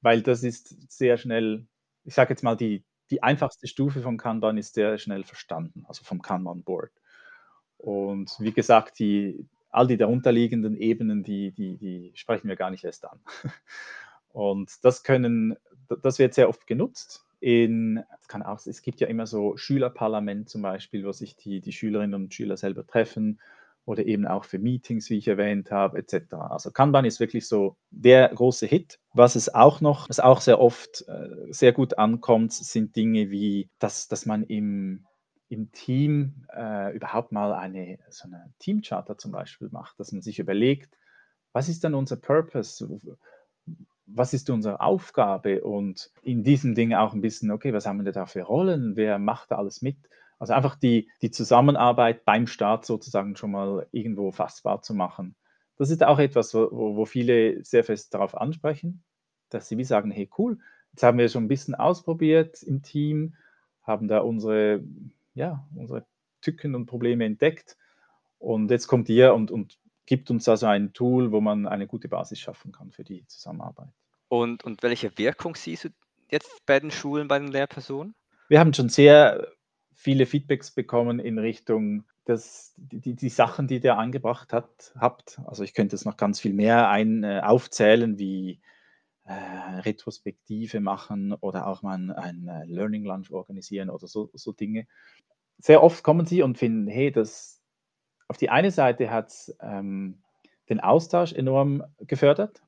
weil 0.00 0.22
das 0.22 0.42
ist 0.42 0.74
sehr 0.90 1.18
schnell, 1.18 1.66
ich 2.04 2.14
sage 2.14 2.30
jetzt 2.30 2.42
mal, 2.42 2.56
die, 2.56 2.84
die 3.10 3.22
einfachste 3.22 3.66
Stufe 3.66 4.02
von 4.02 4.16
Kanban 4.16 4.58
ist 4.58 4.74
sehr 4.74 4.98
schnell 4.98 5.24
verstanden, 5.24 5.84
also 5.88 6.04
vom 6.04 6.22
Kanban-Board. 6.22 6.90
Und 7.78 8.30
wie 8.38 8.52
gesagt, 8.52 8.98
die, 8.98 9.46
all 9.70 9.86
die 9.86 9.96
darunterliegenden 9.96 10.76
Ebenen, 10.76 11.22
die, 11.22 11.52
die, 11.52 11.76
die 11.76 12.12
sprechen 12.14 12.48
wir 12.48 12.56
gar 12.56 12.70
nicht 12.70 12.84
erst 12.84 13.04
an. 13.06 13.20
Und 14.32 14.84
das 14.84 15.02
können, 15.02 15.56
das 16.02 16.18
wird 16.18 16.34
sehr 16.34 16.48
oft 16.48 16.66
genutzt 16.66 17.24
in, 17.40 18.02
kann 18.26 18.42
auch, 18.42 18.64
es 18.66 18.82
gibt 18.82 19.00
ja 19.00 19.06
immer 19.06 19.26
so 19.26 19.56
Schülerparlament 19.56 20.48
zum 20.48 20.62
Beispiel, 20.62 21.04
wo 21.04 21.12
sich 21.12 21.36
die, 21.36 21.60
die 21.60 21.72
Schülerinnen 21.72 22.14
und 22.14 22.34
Schüler 22.34 22.56
selber 22.56 22.86
treffen 22.86 23.40
oder 23.88 24.04
eben 24.04 24.26
auch 24.26 24.44
für 24.44 24.58
Meetings, 24.58 25.08
wie 25.08 25.16
ich 25.16 25.28
erwähnt 25.28 25.70
habe, 25.70 25.96
etc. 25.96 26.34
Also 26.34 26.70
Kanban 26.70 27.06
ist 27.06 27.20
wirklich 27.20 27.48
so 27.48 27.76
der 27.90 28.28
große 28.28 28.66
Hit. 28.66 29.00
Was 29.14 29.34
es 29.34 29.54
auch 29.54 29.80
noch, 29.80 30.10
was 30.10 30.20
auch 30.20 30.42
sehr 30.42 30.60
oft 30.60 31.08
äh, 31.08 31.50
sehr 31.50 31.72
gut 31.72 31.96
ankommt, 31.96 32.52
sind 32.52 32.94
Dinge 32.96 33.30
wie, 33.30 33.70
dass, 33.78 34.06
dass 34.06 34.26
man 34.26 34.44
im, 34.44 35.06
im 35.48 35.72
Team 35.72 36.44
äh, 36.54 36.94
überhaupt 36.94 37.32
mal 37.32 37.54
eine, 37.54 37.98
so 38.10 38.28
eine 38.28 38.52
Teamcharter 38.58 39.16
zum 39.16 39.32
Beispiel 39.32 39.70
macht, 39.70 39.98
dass 39.98 40.12
man 40.12 40.20
sich 40.20 40.38
überlegt, 40.38 40.94
was 41.52 41.70
ist 41.70 41.82
dann 41.82 41.94
unser 41.94 42.16
Purpose? 42.16 42.86
was 44.10 44.32
ist 44.32 44.48
unsere 44.48 44.80
Aufgabe 44.80 45.62
und 45.62 46.10
in 46.22 46.42
diesem 46.42 46.74
Ding 46.74 46.94
auch 46.94 47.12
ein 47.12 47.20
bisschen, 47.20 47.50
okay, 47.50 47.72
was 47.74 47.86
haben 47.86 48.04
wir 48.04 48.12
da 48.12 48.24
für 48.24 48.42
Rollen, 48.42 48.96
wer 48.96 49.18
macht 49.18 49.50
da 49.50 49.56
alles 49.56 49.82
mit? 49.82 49.96
Also 50.38 50.52
einfach 50.52 50.76
die, 50.76 51.08
die 51.22 51.30
Zusammenarbeit 51.30 52.24
beim 52.24 52.46
Start 52.46 52.86
sozusagen 52.86 53.36
schon 53.36 53.50
mal 53.50 53.86
irgendwo 53.90 54.30
fassbar 54.30 54.82
zu 54.82 54.94
machen. 54.94 55.34
Das 55.76 55.90
ist 55.90 56.04
auch 56.04 56.18
etwas, 56.18 56.54
wo, 56.54 56.96
wo 56.96 57.04
viele 57.04 57.64
sehr 57.64 57.84
fest 57.84 58.14
darauf 58.14 58.36
ansprechen, 58.36 59.02
dass 59.48 59.68
sie 59.68 59.78
wie 59.78 59.84
sagen, 59.84 60.10
hey 60.10 60.28
cool, 60.38 60.58
jetzt 60.92 61.02
haben 61.02 61.18
wir 61.18 61.28
schon 61.28 61.44
ein 61.44 61.48
bisschen 61.48 61.74
ausprobiert 61.74 62.62
im 62.62 62.82
Team, 62.82 63.34
haben 63.82 64.08
da 64.08 64.20
unsere, 64.20 64.82
ja, 65.34 65.66
unsere 65.74 66.04
Tücken 66.40 66.74
und 66.74 66.86
Probleme 66.86 67.24
entdeckt 67.24 67.76
und 68.38 68.70
jetzt 68.70 68.86
kommt 68.86 69.08
ihr 69.08 69.34
und, 69.34 69.50
und 69.50 69.78
gibt 70.06 70.30
uns 70.30 70.48
also 70.48 70.66
ein 70.66 70.92
Tool, 70.92 71.32
wo 71.32 71.40
man 71.40 71.66
eine 71.66 71.86
gute 71.86 72.08
Basis 72.08 72.38
schaffen 72.38 72.72
kann 72.72 72.90
für 72.90 73.04
die 73.04 73.26
Zusammenarbeit. 73.26 73.88
Und, 74.28 74.64
und 74.64 74.82
welche 74.82 75.16
Wirkung 75.18 75.54
siehst 75.54 75.84
du 75.84 75.88
jetzt 76.30 76.64
bei 76.66 76.80
den 76.80 76.90
Schulen, 76.90 77.28
bei 77.28 77.38
den 77.38 77.48
Lehrpersonen? 77.48 78.14
Wir 78.48 78.60
haben 78.60 78.72
schon 78.72 78.88
sehr 78.88 79.48
viele 79.98 80.26
Feedbacks 80.26 80.70
bekommen 80.70 81.18
in 81.18 81.38
Richtung 81.38 82.04
dass 82.28 82.74
die, 82.76 83.14
die 83.14 83.30
Sachen, 83.30 83.68
die 83.68 83.80
der 83.80 83.96
angebracht 83.96 84.52
hat, 84.52 84.92
habt. 84.98 85.40
Also 85.46 85.62
ich 85.62 85.72
könnte 85.72 85.96
jetzt 85.96 86.04
noch 86.04 86.18
ganz 86.18 86.38
viel 86.38 86.52
mehr 86.52 86.90
ein, 86.90 87.24
äh, 87.24 87.40
aufzählen, 87.42 88.18
wie 88.18 88.60
äh, 89.24 89.32
Retrospektive 89.32 90.80
machen 90.80 91.32
oder 91.32 91.66
auch 91.66 91.80
mal 91.80 91.94
ein, 91.94 92.10
ein 92.10 92.48
äh, 92.48 92.66
Learning 92.66 93.02
Lunch 93.04 93.30
organisieren 93.30 93.88
oder 93.88 94.06
so, 94.06 94.28
so 94.34 94.52
Dinge. 94.52 94.86
Sehr 95.56 95.82
oft 95.82 96.04
kommen 96.04 96.26
sie 96.26 96.42
und 96.42 96.58
finden, 96.58 96.86
hey, 96.86 97.10
das, 97.10 97.62
auf 98.28 98.36
die 98.36 98.50
eine 98.50 98.72
Seite 98.72 99.10
hat 99.10 99.28
es 99.28 99.56
ähm, 99.60 100.18
den 100.68 100.80
Austausch 100.80 101.32
enorm 101.32 101.82
gefördert, 102.00 102.62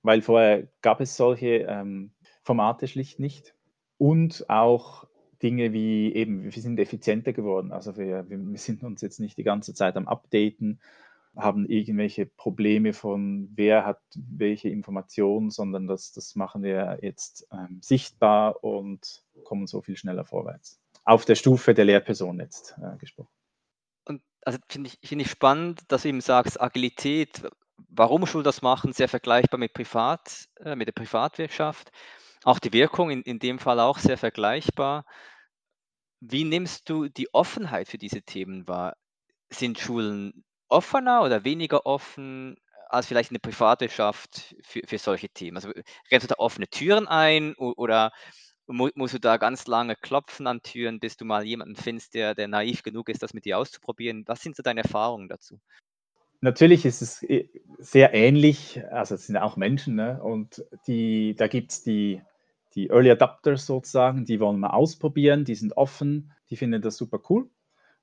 weil 0.00 0.22
vorher 0.22 0.66
gab 0.80 1.02
es 1.02 1.14
solche 1.14 1.66
ähm, 1.68 2.12
Formate 2.42 2.88
schlicht 2.88 3.20
nicht. 3.20 3.54
Und 3.98 4.48
auch 4.48 5.06
Dinge 5.42 5.72
wie 5.72 6.12
eben, 6.14 6.44
wir 6.44 6.50
sind 6.62 6.78
effizienter 6.78 7.32
geworden. 7.32 7.72
Also 7.72 7.96
wir, 7.96 8.24
wir 8.28 8.58
sind 8.58 8.82
uns 8.82 9.00
jetzt 9.02 9.20
nicht 9.20 9.38
die 9.38 9.44
ganze 9.44 9.74
Zeit 9.74 9.96
am 9.96 10.08
Updaten, 10.08 10.80
haben 11.36 11.66
irgendwelche 11.66 12.24
Probleme 12.24 12.92
von 12.92 13.50
wer 13.54 13.84
hat 13.84 14.00
welche 14.14 14.70
Informationen, 14.70 15.50
sondern 15.50 15.86
das, 15.86 16.12
das 16.12 16.34
machen 16.34 16.62
wir 16.62 16.98
jetzt 17.02 17.46
ähm, 17.52 17.78
sichtbar 17.82 18.64
und 18.64 19.22
kommen 19.44 19.66
so 19.66 19.82
viel 19.82 19.96
schneller 19.96 20.24
vorwärts. 20.24 20.80
Auf 21.04 21.24
der 21.24 21.34
Stufe 21.34 21.74
der 21.74 21.84
Lehrperson 21.84 22.40
jetzt 22.40 22.74
äh, 22.82 22.96
gesprochen 22.96 23.28
also 24.46 24.60
finde 24.68 24.90
ich, 24.90 25.08
find 25.08 25.20
ich 25.20 25.30
spannend, 25.30 25.80
dass 25.88 26.02
du 26.02 26.08
eben 26.08 26.20
sagst, 26.20 26.60
Agilität, 26.60 27.42
warum 27.88 28.26
Schulen 28.26 28.44
das 28.44 28.62
machen, 28.62 28.92
sehr 28.92 29.08
vergleichbar 29.08 29.58
mit 29.58 29.74
Privat, 29.74 30.48
äh, 30.60 30.76
mit 30.76 30.86
der 30.86 30.92
Privatwirtschaft. 30.92 31.90
Auch 32.44 32.58
die 32.58 32.72
Wirkung 32.72 33.10
in, 33.10 33.22
in 33.22 33.38
dem 33.38 33.58
Fall 33.58 33.80
auch 33.80 33.98
sehr 33.98 34.16
vergleichbar. 34.18 35.04
Wie 36.20 36.44
nimmst 36.44 36.88
du 36.88 37.08
die 37.08 37.32
Offenheit 37.34 37.88
für 37.88 37.98
diese 37.98 38.22
Themen 38.22 38.66
wahr? 38.68 38.96
Sind 39.50 39.78
Schulen 39.78 40.44
offener 40.68 41.22
oder 41.22 41.44
weniger 41.44 41.86
offen 41.86 42.56
als 42.88 43.06
vielleicht 43.06 43.30
eine 43.30 43.40
Privatwirtschaft 43.40 44.56
für, 44.62 44.82
für 44.86 44.98
solche 44.98 45.28
Themen? 45.30 45.56
Also 45.56 45.70
rennst 46.10 46.24
du 46.24 46.28
da 46.28 46.36
offene 46.38 46.68
Türen 46.68 47.08
ein 47.08 47.54
oder 47.56 48.12
mu 48.66 48.90
musst 48.96 49.14
du 49.14 49.20
da 49.20 49.36
ganz 49.38 49.66
lange 49.68 49.96
klopfen 49.96 50.46
an 50.46 50.62
Türen, 50.62 51.00
bis 51.00 51.16
du 51.16 51.24
mal 51.24 51.44
jemanden 51.46 51.76
findest, 51.76 52.14
der, 52.14 52.34
der 52.34 52.48
naiv 52.48 52.82
genug 52.82 53.08
ist, 53.10 53.22
das 53.22 53.34
mit 53.34 53.44
dir 53.46 53.58
auszuprobieren. 53.58 54.24
Was 54.26 54.42
sind 54.42 54.56
so 54.56 54.62
deine 54.62 54.82
Erfahrungen 54.82 55.28
dazu? 55.28 55.60
Natürlich 56.40 56.84
ist 56.84 57.02
es 57.02 57.22
äh, 57.22 57.48
sehr 57.78 58.14
ähnlich, 58.14 58.82
also 58.90 59.14
es 59.14 59.26
sind 59.26 59.36
auch 59.36 59.56
Menschen, 59.56 59.94
ne? 59.96 60.22
und 60.22 60.64
die, 60.86 61.34
da 61.36 61.46
gibt 61.46 61.72
es 61.72 61.82
die, 61.82 62.22
die 62.74 62.88
Early 62.88 63.10
Adapters 63.10 63.66
sozusagen, 63.66 64.24
die 64.24 64.40
wollen 64.40 64.60
mal 64.60 64.70
ausprobieren, 64.70 65.44
die 65.44 65.54
sind 65.54 65.76
offen, 65.76 66.32
die 66.50 66.56
finden 66.56 66.82
das 66.82 66.96
super 66.96 67.20
cool. 67.28 67.48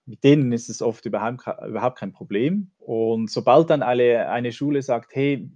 Mit 0.05 0.23
denen 0.23 0.51
ist 0.51 0.69
es 0.69 0.81
oft 0.81 1.05
überhaupt, 1.05 1.97
kein 1.97 2.11
Problem. 2.11 2.71
Und 2.79 3.31
sobald 3.31 3.69
dann 3.69 3.81
alle, 3.81 4.29
eine 4.29 4.51
Schule 4.51 4.81
sagt, 4.81 5.15
hey, 5.15 5.49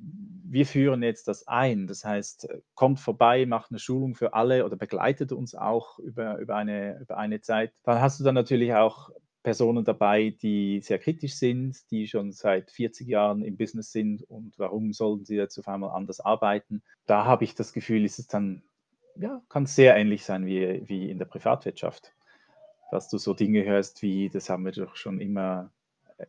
wir 0.50 0.66
führen 0.66 1.04
jetzt 1.04 1.28
das 1.28 1.48
ein. 1.48 1.88
Das 1.88 2.06
heißt, 2.06 2.48
kommt 2.74 3.02
vorbei, 3.02 3.46
macht 3.46 3.72
eine 3.72 3.80
Schulung 3.80 4.16
für 4.16 4.34
alle 4.34 4.64
oder 4.64 4.78
begleitet 4.78 5.34
uns 5.34 5.54
auch 5.54 6.00
über, 6.00 6.38
über, 6.38 6.56
eine, 6.56 7.00
über 7.02 7.18
eine 7.18 7.42
Zeit. 7.42 7.74
Dann 7.84 8.00
hast 8.00 8.20
du 8.20 8.24
dann 8.24 8.36
natürlich 8.36 8.74
auch 8.74 9.10
Personen 9.48 9.86
dabei, 9.86 10.36
die 10.42 10.82
sehr 10.82 11.00
kritisch 11.00 11.36
sind, 11.36 11.90
die 11.90 12.06
schon 12.06 12.34
seit 12.34 12.70
40 12.70 13.08
Jahren 13.08 13.46
im 13.46 13.56
Business 13.56 13.94
sind 13.94 14.22
und 14.24 14.60
warum 14.60 14.92
sollten 14.92 15.24
sie 15.24 15.38
jetzt 15.38 15.58
auf 15.58 15.70
einmal 15.70 15.92
anders 15.92 16.20
arbeiten. 16.20 16.84
Da 17.06 17.24
habe 17.24 17.46
ich 17.46 17.56
das 17.56 17.72
Gefühl, 17.72 18.04
ist 18.04 18.20
es 18.20 18.28
dann, 18.28 18.62
ja, 19.16 19.42
kann 19.48 19.66
sehr 19.66 19.96
ähnlich 19.96 20.26
sein 20.26 20.46
wie, 20.46 20.82
wie 20.90 21.10
in 21.10 21.18
der 21.18 21.28
Privatwirtschaft. 21.28 22.12
Dass 22.92 23.08
du 23.08 23.18
so 23.18 23.34
Dinge 23.34 23.64
hörst 23.64 24.02
wie, 24.02 24.28
das 24.28 24.50
haben 24.50 24.66
wir 24.66 24.74
doch 24.74 24.98
schon 24.98 25.22
immer, 25.22 25.72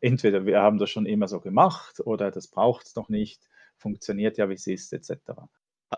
entweder 0.01 0.47
wir 0.47 0.63
haben 0.63 0.79
das 0.79 0.89
schon 0.89 1.05
immer 1.05 1.27
so 1.27 1.41
gemacht 1.41 1.99
oder 1.99 2.31
das 2.31 2.47
braucht 2.47 2.87
es 2.87 2.95
noch 2.95 3.09
nicht 3.09 3.43
funktioniert 3.79 4.39
ja, 4.39 4.49
wie 4.49 4.55
es 4.55 4.69
ist, 4.69 4.93
etc. 4.93 5.33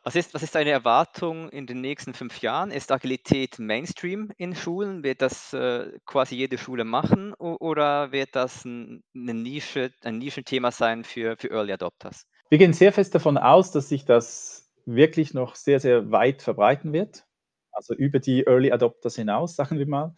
Was 0.05 0.14
ist, 0.14 0.35
was 0.35 0.42
ist 0.44 0.55
deine 0.55 0.70
Erwartung 0.70 1.48
in 1.48 1.66
den 1.66 1.81
nächsten 1.81 2.14
fünf 2.14 2.40
Jahren? 2.40 2.70
Ist 2.70 2.92
Agilität 2.92 3.59
Mainstream 3.59 4.31
in 4.37 4.55
Schulen? 4.55 5.03
Wird 5.03 5.20
das 5.20 5.53
äh, 5.53 5.90
quasi 6.07 6.37
jede 6.37 6.59
Schule 6.59 6.85
machen 6.85 7.35
oder 7.35 8.12
wird 8.12 8.37
das 8.37 8.64
ein, 8.64 9.03
eine 9.14 9.35
Nische, 9.35 9.90
ein 10.05 10.18
Nischenthema 10.18 10.70
sein 10.70 11.03
für, 11.03 11.37
für 11.37 11.50
Early 11.50 11.72
Adopters? 11.72 12.26
Wir 12.50 12.59
gehen 12.59 12.72
sehr 12.72 12.92
fest 12.92 13.14
davon 13.16 13.37
aus, 13.37 13.72
dass 13.72 13.88
sich 13.88 14.05
das 14.05 14.70
wirklich 14.87 15.35
noch 15.35 15.57
sehr, 15.57 15.81
sehr 15.81 16.12
weit 16.12 16.42
verbreiten 16.42 16.92
wird, 16.92 17.24
also 17.72 17.94
über 17.94 18.20
die 18.20 18.44
Early 18.46 18.70
Adopters 18.70 19.16
hinaus, 19.16 19.57
sagen 19.57 19.79
wir 19.79 19.87
mal, 19.87 20.14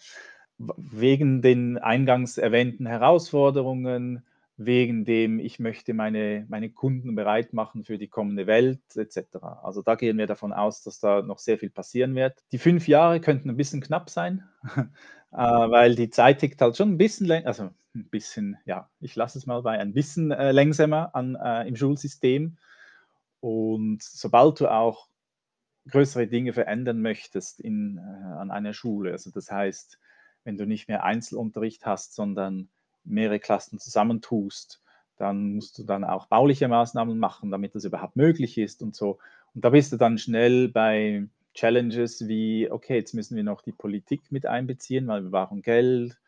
wegen 0.59 1.41
den 1.41 1.79
eingangs 1.79 2.37
erwähnten 2.39 2.87
Herausforderungen, 2.87 4.27
wegen 4.67 5.05
dem 5.05 5.39
ich 5.39 5.59
möchte 5.59 5.95
meine, 5.95 6.47
meine 6.49 6.71
Kunden 6.71 7.15
bereit 7.15 7.53
machen 7.53 7.85
für 7.85 7.99
die 7.99 8.09
kommende 8.09 8.47
Welt 8.47 8.81
etc. 8.97 9.37
Also 9.63 9.83
da 9.83 9.95
gehen 9.95 10.19
wir 10.19 10.27
davon 10.27 10.53
aus, 10.53 10.83
dass 10.83 11.01
da 11.01 11.23
noch 11.23 11.39
sehr 11.39 11.59
viel 11.59 11.71
passieren 11.71 12.15
wird. 12.15 12.43
Die 12.53 12.59
fünf 12.59 12.89
Jahre 12.89 13.21
könnten 13.21 13.51
ein 13.51 13.57
bisschen 13.57 13.81
knapp 13.81 14.11
sein, 14.11 14.45
äh, 14.75 15.37
weil 15.37 15.95
die 15.95 16.11
Zeit 16.11 16.41
tickt 16.41 16.61
halt 16.61 16.77
schon 16.77 16.91
ein 16.91 16.99
bisschen 16.99 17.27
länger, 17.27 17.47
also 17.47 17.71
ein 17.95 18.09
bisschen, 18.09 18.57
ja, 18.65 18.89
ich 19.01 19.17
lasse 19.17 19.39
es 19.39 19.47
mal 19.47 19.63
bei 19.63 19.79
ein 19.79 19.93
bisschen 19.93 20.31
äh, 20.31 20.53
langsamer 20.53 21.15
an, 21.15 21.37
äh, 21.37 21.69
im 21.69 21.77
Schulsystem. 21.77 22.57
Und 23.41 24.03
sobald 24.03 24.61
du 24.61 24.69
auch 24.69 25.09
größere 25.91 26.27
Dinge 26.27 26.53
verändern 26.53 27.03
möchtest 27.03 27.61
in, 27.61 27.99
äh, 27.99 28.01
an 28.01 28.51
einer 28.51 28.73
Schule, 28.73 29.13
also 29.13 29.31
das 29.31 29.51
heißt, 29.51 29.99
wenn 30.45 30.57
du 30.57 30.67
nicht 30.67 30.89
mehr 30.89 31.05
Einzelunterricht 31.05 31.87
hast, 31.87 32.15
sondern 32.15 32.69
mehrere 33.05 33.41
Klassen 33.41 33.79
zusammentust, 33.79 34.83
dann 35.17 35.55
musst 35.55 35.79
du 35.79 35.85
dann 35.85 36.05
auch 36.05 36.27
bauliche 36.27 36.69
Maßnahmen 36.69 37.19
machen, 37.19 37.51
damit 37.51 37.75
das 37.75 37.85
überhaupt 37.85 38.17
möglich 38.17 38.59
ist 38.59 38.83
und 38.83 38.95
so. 38.95 39.19
Und 39.55 39.65
da 39.65 39.71
bist 39.71 39.93
du 39.93 39.97
dann 39.97 40.19
schnell 40.19 40.69
bei 40.69 41.29
Challenges 41.55 42.27
wie, 42.29 42.71
okay, 42.71 42.97
jetzt 42.97 43.15
müssen 43.15 43.37
wir 43.37 43.45
noch 43.45 43.61
die 43.63 43.73
Politik 43.73 44.23
mit 44.31 44.47
einbeziehen, 44.47 45.07
weil 45.07 45.23
wir 45.23 45.31
brauchen 45.31 45.63
Geld, 45.63 46.19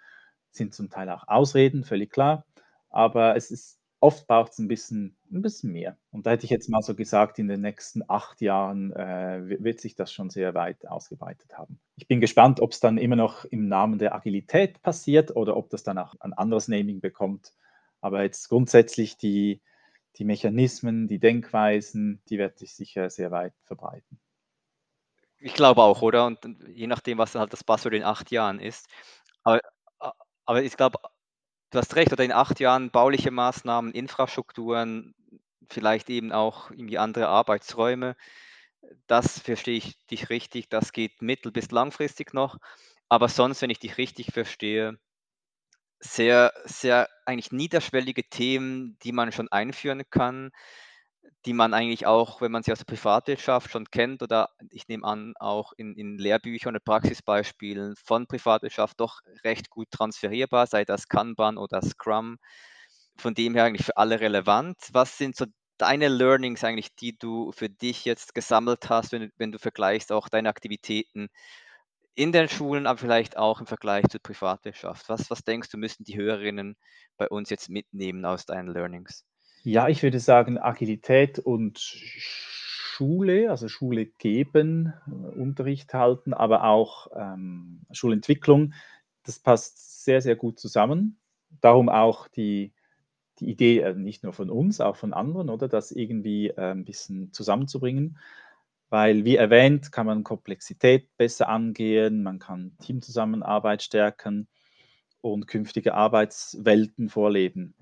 sind 0.51 0.75
zum 0.75 0.91
Teil 0.91 1.09
auch 1.11 1.27
Ausreden, 1.29 1.85
völlig 1.85 2.11
klar. 2.11 2.45
Aber 2.91 3.37
es 3.37 3.51
ist 3.51 3.81
oft 4.01 4.27
braucht 4.27 4.53
es 4.53 4.59
ein 4.59 4.69
bisschen, 4.69 5.17
ein 5.35 5.43
bisschen 5.43 5.73
mehr. 5.73 5.99
Und 6.11 6.27
da 6.27 6.31
hätte 6.31 6.45
ich 6.45 6.51
jetzt 6.51 6.69
mal 6.69 6.83
so 6.83 6.95
gesagt, 6.95 7.39
in 7.39 7.49
den 7.49 7.61
nächsten 7.61 8.03
acht 8.09 8.41
Jahren 8.41 8.93
äh, 8.93 9.59
wird 9.63 9.81
sich 9.81 9.95
das 9.95 10.13
schon 10.13 10.31
sehr 10.31 10.55
weit 10.55 10.87
ausgebreitet 10.87 11.59
haben. 11.59 11.81
Ich 11.97 12.09
bin 12.09 12.21
gespannt, 12.21 12.61
ob 12.61 12.73
es 12.73 12.81
dann 12.81 12.99
immer 12.99 13.17
noch 13.17 13.45
im 13.45 13.69
Namen 13.69 13.99
der 13.99 14.15
Agilität 14.15 14.83
passiert 14.83 15.35
oder 15.37 15.57
ob 15.57 15.71
das 15.71 15.83
dann 15.83 15.99
auch 15.99 16.15
ein 16.21 16.33
anderes 16.33 16.69
Naming 16.69 17.01
bekommt. 17.01 17.53
Aber 18.01 18.23
jetzt 18.23 18.49
grundsätzlich 18.49 19.17
die, 19.17 19.61
die 20.17 20.25
Mechanismen, 20.25 21.09
die 21.09 21.19
Denkweisen, 21.19 22.23
die 22.29 22.39
werden 22.39 22.57
sich 22.57 22.75
sicher 22.75 23.11
sehr 23.11 23.31
weit 23.31 23.55
verbreiten. 23.65 24.21
Ich 25.39 25.55
glaube 25.55 25.83
auch, 25.83 26.01
oder? 26.01 26.27
Und 26.27 26.39
je 26.69 26.87
nachdem, 26.87 27.19
was 27.19 27.33
dann 27.33 27.41
halt 27.41 27.53
das 27.53 27.65
Buzzword 27.65 27.95
in 27.95 28.03
acht 28.03 28.31
Jahren 28.31 28.61
ist. 28.61 28.87
Aber, 29.43 29.61
aber 30.47 30.63
ich 30.63 30.77
glaube, 30.77 30.99
Du 31.75 31.81
hast 31.81 31.97
recht, 31.97 32.13
oder 32.13 32.23
in 32.23 32.31
acht 32.31 32.61
Jahren 32.61 32.93
bauliche 32.93 33.33
Maßnahmen, 33.33 33.91
Infrastrukturen, 33.91 35.13
vielleicht 35.71 36.11
eben 36.11 36.33
auch 36.33 36.71
irgendwie 36.71 36.99
andere 36.99 37.29
Arbeitsräume. 37.29 38.17
Das 39.07 39.41
verstehe 39.41 39.77
ich 39.79 39.97
dich 40.07 40.31
richtig, 40.31 40.69
das 40.71 40.93
geht 40.93 41.23
mittel- 41.23 41.53
bis 41.53 41.71
langfristig 41.71 42.35
noch. 42.35 42.59
Aber 43.09 43.29
sonst, 43.29 43.63
wenn 43.63 43.71
ich 43.71 43.81
dich 43.81 43.99
richtig 43.99 44.33
verstehe, 44.33 44.99
sehr, 46.01 46.53
sehr 46.65 47.09
eigentlich 47.25 47.53
niederschwellige 47.53 48.25
Themen, 48.29 48.99
die 49.03 49.13
man 49.13 49.33
schon 49.33 49.49
einführen 49.51 50.03
kann, 50.11 50.51
die 51.47 51.55
man 51.55 51.75
eigentlich 51.75 52.07
auch, 52.07 52.41
wenn 52.41 52.53
man 52.53 52.63
sie 52.63 52.73
aus 52.73 52.79
der 52.81 52.87
Privatwirtschaft 52.87 53.71
schon 53.71 53.87
kennt 53.91 54.23
oder 54.23 54.51
ich 54.71 54.89
nehme 54.89 55.07
an, 55.07 55.35
auch 55.41 55.73
in, 55.77 55.97
in 55.97 56.19
Lehrbüchern 56.19 56.75
und 56.77 56.85
Praxisbeispielen 56.85 57.95
von 57.97 58.27
Privatwirtschaft 58.27 59.01
doch 59.01 59.21
recht 59.45 59.71
gut 59.71 59.91
transferierbar, 59.91 60.67
sei 60.67 60.85
das 60.85 61.09
Kanban 61.09 61.59
oder 61.59 61.83
Scrum. 61.83 62.39
Von 63.17 63.35
dem 63.35 63.55
her 63.55 63.65
eigentlich 63.65 63.87
für 63.87 63.97
alle 63.97 64.21
relevant. 64.21 64.77
Was 64.93 65.19
sind 65.19 65.37
so 65.37 65.47
deine 65.79 66.09
Learnings 66.09 66.65
eigentlich, 66.65 66.95
die 66.95 67.17
du 67.17 67.53
für 67.53 67.69
dich 67.69 68.05
jetzt 68.05 68.35
gesammelt 68.35 68.89
hast, 68.89 69.13
wenn, 69.13 69.31
wenn 69.37 69.53
du 69.53 69.59
vergleichst 69.59 70.13
auch 70.13 70.29
deine 70.29 70.49
Aktivitäten 70.49 71.29
in 72.15 72.33
den 72.33 72.49
Schulen, 72.49 72.87
aber 72.87 72.99
vielleicht 72.99 73.37
auch 73.37 73.61
im 73.61 73.67
Vergleich 73.67 74.07
zur 74.09 74.21
Privatwirtschaft? 74.21 75.09
Was, 75.09 75.31
was 75.31 75.43
denkst 75.43 75.71
du, 75.71 75.79
müssen 75.79 76.05
die 76.05 76.17
Hörerinnen 76.17 76.77
bei 77.17 77.29
uns 77.29 77.51
jetzt 77.51 77.69
mitnehmen 77.69 78.25
aus 78.25 78.47
deinen 78.47 78.69
Learnings? 78.69 79.25
Ja, 79.63 79.89
ich 79.89 80.03
würde 80.03 80.21
sagen, 80.21 80.59
Agilität 80.59 81.39
und 81.39 81.79
Schule, 81.79 83.51
also 83.51 83.69
Schule 83.69 84.07
geben, 84.07 84.93
äh, 85.07 85.11
Unterricht 85.11 85.95
halten, 85.95 86.35
aber 86.35 86.65
auch 86.65 87.09
ähm, 87.17 87.81
Schulentwicklung, 87.91 88.75
das 89.25 89.41
passt 89.41 90.05
sehr, 90.05 90.21
sehr 90.21 90.37
gut 90.37 90.61
zusammen. 90.61 91.19
Darum 91.61 91.89
auch 91.89 92.29
die, 92.29 92.73
die 93.41 93.51
Idee, 93.51 93.81
äh, 93.81 93.95
nicht 93.95 94.23
nur 94.23 94.33
von 94.33 94.51
uns, 94.51 94.81
auch 94.81 94.97
von 94.97 95.13
anderen, 95.13 95.51
oder 95.51 95.69
das 95.69 95.93
irgendwie 95.93 96.57
ein 96.57 96.85
bisschen 96.85 97.33
zusammenzubringen. 97.33 98.19
Weil, 98.91 99.25
wie 99.25 99.37
erwähnt, 99.37 99.91
kann 99.93 100.07
man 100.07 100.25
Komplexität 100.25 101.17
besser 101.17 101.49
angehen, 101.49 102.23
man 102.23 102.39
kann 102.39 102.77
Teamzusammenarbeit 102.79 103.83
stärken 103.83 104.47
und 105.21 105.47
künftige 105.47 105.95
Arbeitswelten 105.95 107.09
vorleben. 107.09 107.75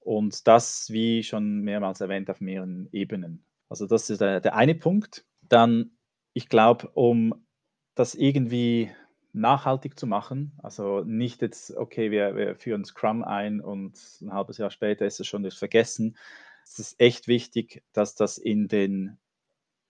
Und 0.00 0.46
das, 0.46 0.88
wie 0.90 1.24
schon 1.24 1.62
mehrmals 1.62 2.00
erwähnt, 2.00 2.30
auf 2.30 2.40
mehreren 2.40 2.88
Ebenen. 2.92 3.44
Also 3.68 3.86
das 3.86 4.08
ist 4.08 4.20
der, 4.20 4.40
der 4.40 4.54
eine 4.54 4.76
Punkt. 4.76 5.26
Dann, 5.42 5.96
ich 6.32 6.48
glaube, 6.48 6.88
um 6.94 7.34
das 7.96 8.14
irgendwie 8.14 8.90
nachhaltig 9.36 9.98
zu 9.98 10.06
machen, 10.06 10.52
also 10.62 11.02
nicht 11.04 11.42
jetzt, 11.42 11.76
okay, 11.76 12.10
wir, 12.10 12.34
wir 12.34 12.56
führen 12.56 12.84
Scrum 12.84 13.22
ein 13.22 13.60
und 13.60 13.94
ein 14.22 14.32
halbes 14.32 14.58
Jahr 14.58 14.70
später 14.70 15.06
ist 15.06 15.20
es 15.20 15.26
schon 15.26 15.48
vergessen. 15.50 16.16
Es 16.64 16.78
ist 16.78 17.00
echt 17.00 17.28
wichtig, 17.28 17.84
dass 17.92 18.14
das 18.14 18.38
in 18.38 18.66
den, 18.66 19.18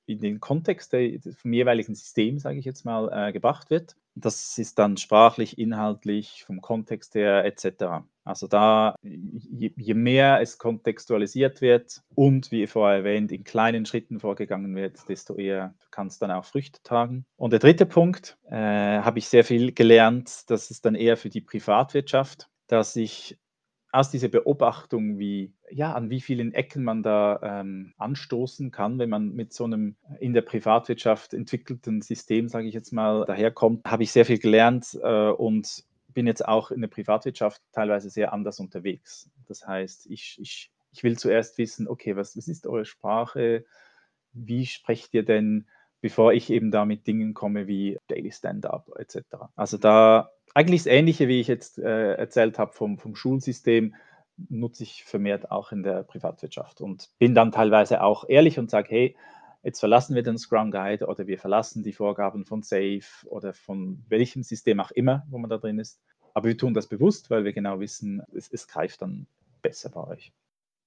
in 0.06 0.20
den 0.20 0.40
Kontext 0.40 0.92
vom 0.92 1.52
jeweiligen 1.52 1.94
System, 1.94 2.38
sage 2.38 2.58
ich 2.58 2.64
jetzt 2.64 2.84
mal, 2.84 3.10
äh, 3.12 3.32
gebracht 3.32 3.70
wird. 3.70 3.96
Das 4.14 4.56
ist 4.56 4.78
dann 4.78 4.96
sprachlich, 4.96 5.58
inhaltlich, 5.58 6.44
vom 6.44 6.62
Kontext 6.62 7.14
her 7.14 7.44
etc. 7.44 8.06
Also 8.24 8.46
da, 8.46 8.96
je, 9.02 9.72
je, 9.76 9.94
mehr 9.94 10.40
es 10.40 10.58
kontextualisiert 10.58 11.60
wird 11.60 12.02
und 12.14 12.50
wie 12.50 12.66
vorher 12.66 12.98
erwähnt, 12.98 13.30
in 13.30 13.44
kleinen 13.44 13.84
Schritten 13.84 14.18
vorgegangen 14.18 14.74
wird, 14.74 15.08
desto 15.08 15.36
eher 15.36 15.74
kann 15.90 16.06
es 16.06 16.18
dann 16.18 16.30
auch 16.30 16.44
Früchte 16.44 16.82
tragen. 16.82 17.26
Und 17.36 17.52
der 17.52 17.60
dritte 17.60 17.86
Punkt, 17.86 18.38
äh, 18.48 18.56
habe 18.56 19.18
ich 19.18 19.28
sehr 19.28 19.44
viel 19.44 19.72
gelernt, 19.72 20.50
das 20.50 20.70
ist 20.70 20.86
dann 20.86 20.94
eher 20.94 21.16
für 21.16 21.28
die 21.28 21.40
Privatwirtschaft, 21.42 22.48
dass 22.68 22.96
ich 22.96 23.38
aus 23.92 24.10
dieser 24.10 24.28
Beobachtung, 24.28 25.18
wie, 25.18 25.52
ja, 25.70 25.92
an 25.92 26.10
wie 26.10 26.20
vielen 26.20 26.52
Ecken 26.52 26.84
man 26.84 27.02
da 27.02 27.40
ähm, 27.42 27.92
anstoßen 27.98 28.70
kann, 28.70 28.98
wenn 28.98 29.10
man 29.10 29.34
mit 29.34 29.52
so 29.52 29.64
einem 29.64 29.96
in 30.20 30.32
der 30.32 30.42
Privatwirtschaft 30.42 31.34
entwickelten 31.34 32.02
System, 32.02 32.48
sage 32.48 32.68
ich 32.68 32.74
jetzt 32.74 32.92
mal, 32.92 33.24
daherkommt, 33.26 33.84
habe 33.86 34.02
ich 34.02 34.12
sehr 34.12 34.24
viel 34.24 34.38
gelernt 34.38 34.98
äh, 35.02 35.28
und 35.30 35.84
bin 36.16 36.26
jetzt 36.26 36.46
auch 36.46 36.70
in 36.70 36.80
der 36.80 36.88
Privatwirtschaft 36.88 37.60
teilweise 37.72 38.08
sehr 38.10 38.32
anders 38.32 38.58
unterwegs. 38.58 39.30
Das 39.48 39.66
heißt, 39.66 40.06
ich, 40.06 40.38
ich, 40.40 40.70
ich 40.92 41.04
will 41.04 41.18
zuerst 41.18 41.58
wissen, 41.58 41.88
okay, 41.88 42.16
was, 42.16 42.36
was 42.36 42.48
ist 42.48 42.66
eure 42.66 42.86
Sprache? 42.86 43.64
Wie 44.32 44.66
sprecht 44.66 45.12
ihr 45.14 45.24
denn, 45.24 45.66
bevor 46.00 46.32
ich 46.32 46.50
eben 46.50 46.70
da 46.70 46.84
mit 46.84 47.06
Dingen 47.06 47.34
komme 47.34 47.66
wie 47.66 47.98
Daily 48.08 48.32
Stand-up 48.32 48.90
etc. 48.96 49.18
Also 49.56 49.76
da 49.76 50.30
eigentlich 50.54 50.84
das 50.84 50.92
Ähnliche, 50.92 51.28
wie 51.28 51.40
ich 51.40 51.48
jetzt 51.48 51.78
äh, 51.78 52.14
erzählt 52.14 52.58
habe 52.58 52.72
vom, 52.72 52.98
vom 52.98 53.14
Schulsystem, 53.14 53.94
nutze 54.48 54.82
ich 54.82 55.04
vermehrt 55.04 55.50
auch 55.50 55.72
in 55.72 55.82
der 55.82 56.02
Privatwirtschaft 56.02 56.80
und 56.80 57.10
bin 57.18 57.34
dann 57.34 57.52
teilweise 57.52 58.02
auch 58.02 58.28
ehrlich 58.28 58.58
und 58.58 58.70
sage, 58.70 58.88
hey, 58.90 59.16
jetzt 59.62 59.80
verlassen 59.80 60.14
wir 60.14 60.22
den 60.22 60.38
Scrum 60.38 60.70
Guide 60.70 61.06
oder 61.06 61.26
wir 61.26 61.38
verlassen 61.38 61.82
die 61.82 61.92
Vorgaben 61.92 62.44
von 62.44 62.62
Safe 62.62 63.02
oder 63.26 63.52
von 63.52 64.04
welchem 64.08 64.42
System 64.42 64.80
auch 64.80 64.90
immer, 64.90 65.26
wo 65.28 65.38
man 65.38 65.50
da 65.50 65.58
drin 65.58 65.78
ist. 65.78 66.00
Aber 66.34 66.48
wir 66.48 66.58
tun 66.58 66.74
das 66.74 66.86
bewusst, 66.86 67.30
weil 67.30 67.44
wir 67.44 67.52
genau 67.52 67.80
wissen, 67.80 68.22
es, 68.34 68.52
es 68.52 68.68
greift 68.68 69.02
dann 69.02 69.26
besser 69.62 69.88
bei 69.90 70.06
euch. 70.06 70.32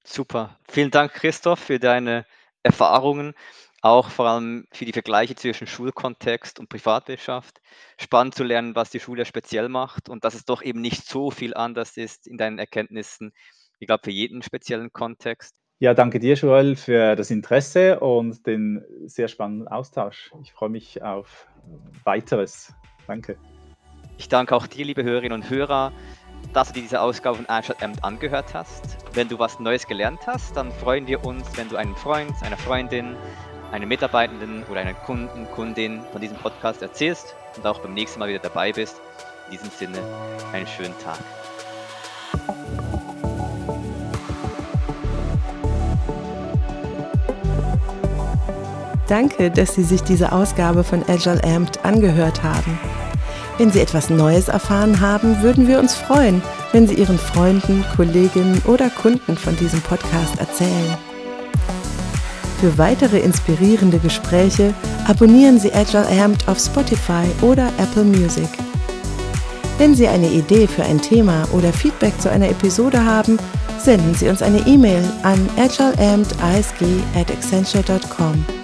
Super. 0.03 0.57
Vielen 0.67 0.91
Dank, 0.91 1.13
Christoph, 1.13 1.59
für 1.59 1.79
deine 1.79 2.25
Erfahrungen 2.63 3.33
auch 3.81 4.09
vor 4.09 4.27
allem 4.27 4.65
für 4.71 4.85
die 4.85 4.93
Vergleiche 4.93 5.35
zwischen 5.35 5.67
Schulkontext 5.67 6.59
und 6.59 6.69
Privatwirtschaft. 6.69 7.61
Spannend 7.97 8.35
zu 8.35 8.43
lernen, 8.43 8.75
was 8.75 8.89
die 8.89 8.99
Schule 8.99 9.25
speziell 9.25 9.69
macht 9.69 10.09
und 10.09 10.23
dass 10.23 10.35
es 10.35 10.45
doch 10.45 10.61
eben 10.61 10.81
nicht 10.81 11.05
so 11.05 11.31
viel 11.31 11.53
anders 11.53 11.97
ist 11.97 12.27
in 12.27 12.37
deinen 12.37 12.59
Erkenntnissen, 12.59 13.31
ich 13.79 13.87
glaube, 13.87 14.03
für 14.03 14.11
jeden 14.11 14.41
speziellen 14.41 14.91
Kontext. 14.91 15.55
Ja, 15.81 15.93
danke 15.93 16.19
dir, 16.19 16.33
Joel, 16.33 16.75
für 16.75 17.15
das 17.15 17.31
Interesse 17.31 18.01
und 18.01 18.45
den 18.45 18.83
sehr 19.05 19.29
spannenden 19.29 19.69
Austausch. 19.69 20.29
Ich 20.43 20.51
freue 20.51 20.67
mich 20.67 21.01
auf 21.01 21.47
weiteres. 22.03 22.73
Danke. 23.07 23.37
Ich 24.17 24.27
danke 24.27 24.53
auch 24.53 24.67
dir, 24.67 24.83
liebe 24.83 25.03
Hörerinnen 25.03 25.41
und 25.41 25.49
Hörer, 25.49 25.93
dass 26.51 26.67
du 26.67 26.73
dir 26.73 26.81
diese 26.81 26.99
Ausgabe 26.99 27.37
von 27.37 27.47
Agile 27.47 27.81
Amt 27.81 28.03
angehört 28.03 28.53
hast. 28.53 28.97
Wenn 29.13 29.29
du 29.29 29.39
was 29.39 29.61
Neues 29.61 29.87
gelernt 29.87 30.19
hast, 30.27 30.57
dann 30.57 30.73
freuen 30.73 31.07
wir 31.07 31.23
uns, 31.23 31.57
wenn 31.57 31.69
du 31.69 31.77
einen 31.77 31.95
Freund, 31.95 32.33
eine 32.41 32.57
Freundin, 32.57 33.15
einem 33.71 33.89
Mitarbeitenden 33.89 34.63
oder 34.69 34.81
einer 34.81 34.93
Kunden, 34.93 35.47
Kundin 35.55 36.01
von 36.11 36.21
diesem 36.21 36.37
Podcast 36.37 36.81
erzählst 36.81 37.35
und 37.55 37.65
auch 37.65 37.79
beim 37.79 37.93
nächsten 37.93 38.19
Mal 38.19 38.29
wieder 38.29 38.39
dabei 38.39 38.71
bist. 38.71 38.99
In 39.47 39.51
diesem 39.53 39.69
Sinne, 39.71 39.99
einen 40.53 40.67
schönen 40.67 40.97
Tag. 40.99 41.17
Danke, 49.07 49.49
dass 49.49 49.73
Sie 49.73 49.83
sich 49.83 50.03
diese 50.03 50.31
Ausgabe 50.31 50.83
von 50.83 51.03
Agile 51.09 51.43
Amped 51.43 51.83
angehört 51.83 52.43
haben. 52.43 52.79
Wenn 53.57 53.71
Sie 53.71 53.81
etwas 53.81 54.11
Neues 54.11 54.49
erfahren 54.49 55.01
haben, 55.01 55.41
würden 55.41 55.67
wir 55.67 55.79
uns 55.79 55.95
freuen, 55.95 56.43
wenn 56.71 56.87
Sie 56.87 56.93
Ihren 56.93 57.17
Freunden, 57.17 57.83
Kolleginnen 57.95 58.61
oder 58.65 58.89
Kunden 58.91 59.35
von 59.35 59.57
diesem 59.57 59.81
Podcast 59.81 60.39
erzählen. 60.39 61.08
Für 62.59 62.77
weitere 62.77 63.19
inspirierende 63.19 63.99
Gespräche 63.99 64.73
abonnieren 65.07 65.59
Sie 65.59 65.73
Agile 65.73 66.07
Amped 66.07 66.45
auf 66.49 66.59
Spotify 66.59 67.23
oder 67.41 67.71
Apple 67.77 68.03
Music. 68.03 68.49
Wenn 69.77 69.95
Sie 69.95 70.09
eine 70.09 70.29
Idee 70.29 70.67
für 70.67 70.83
ein 70.83 71.01
Thema 71.01 71.47
oder 71.53 71.71
Feedback 71.71 72.19
zu 72.19 72.29
einer 72.29 72.49
Episode 72.49 73.05
haben, 73.05 73.39
senden 73.77 74.13
Sie 74.13 74.27
uns 74.27 74.41
eine 74.41 74.59
E-Mail 74.67 75.03
an 75.23 75.39
agileampedisg 75.57 76.81
at 77.15 77.31
accenture.com. 77.31 78.58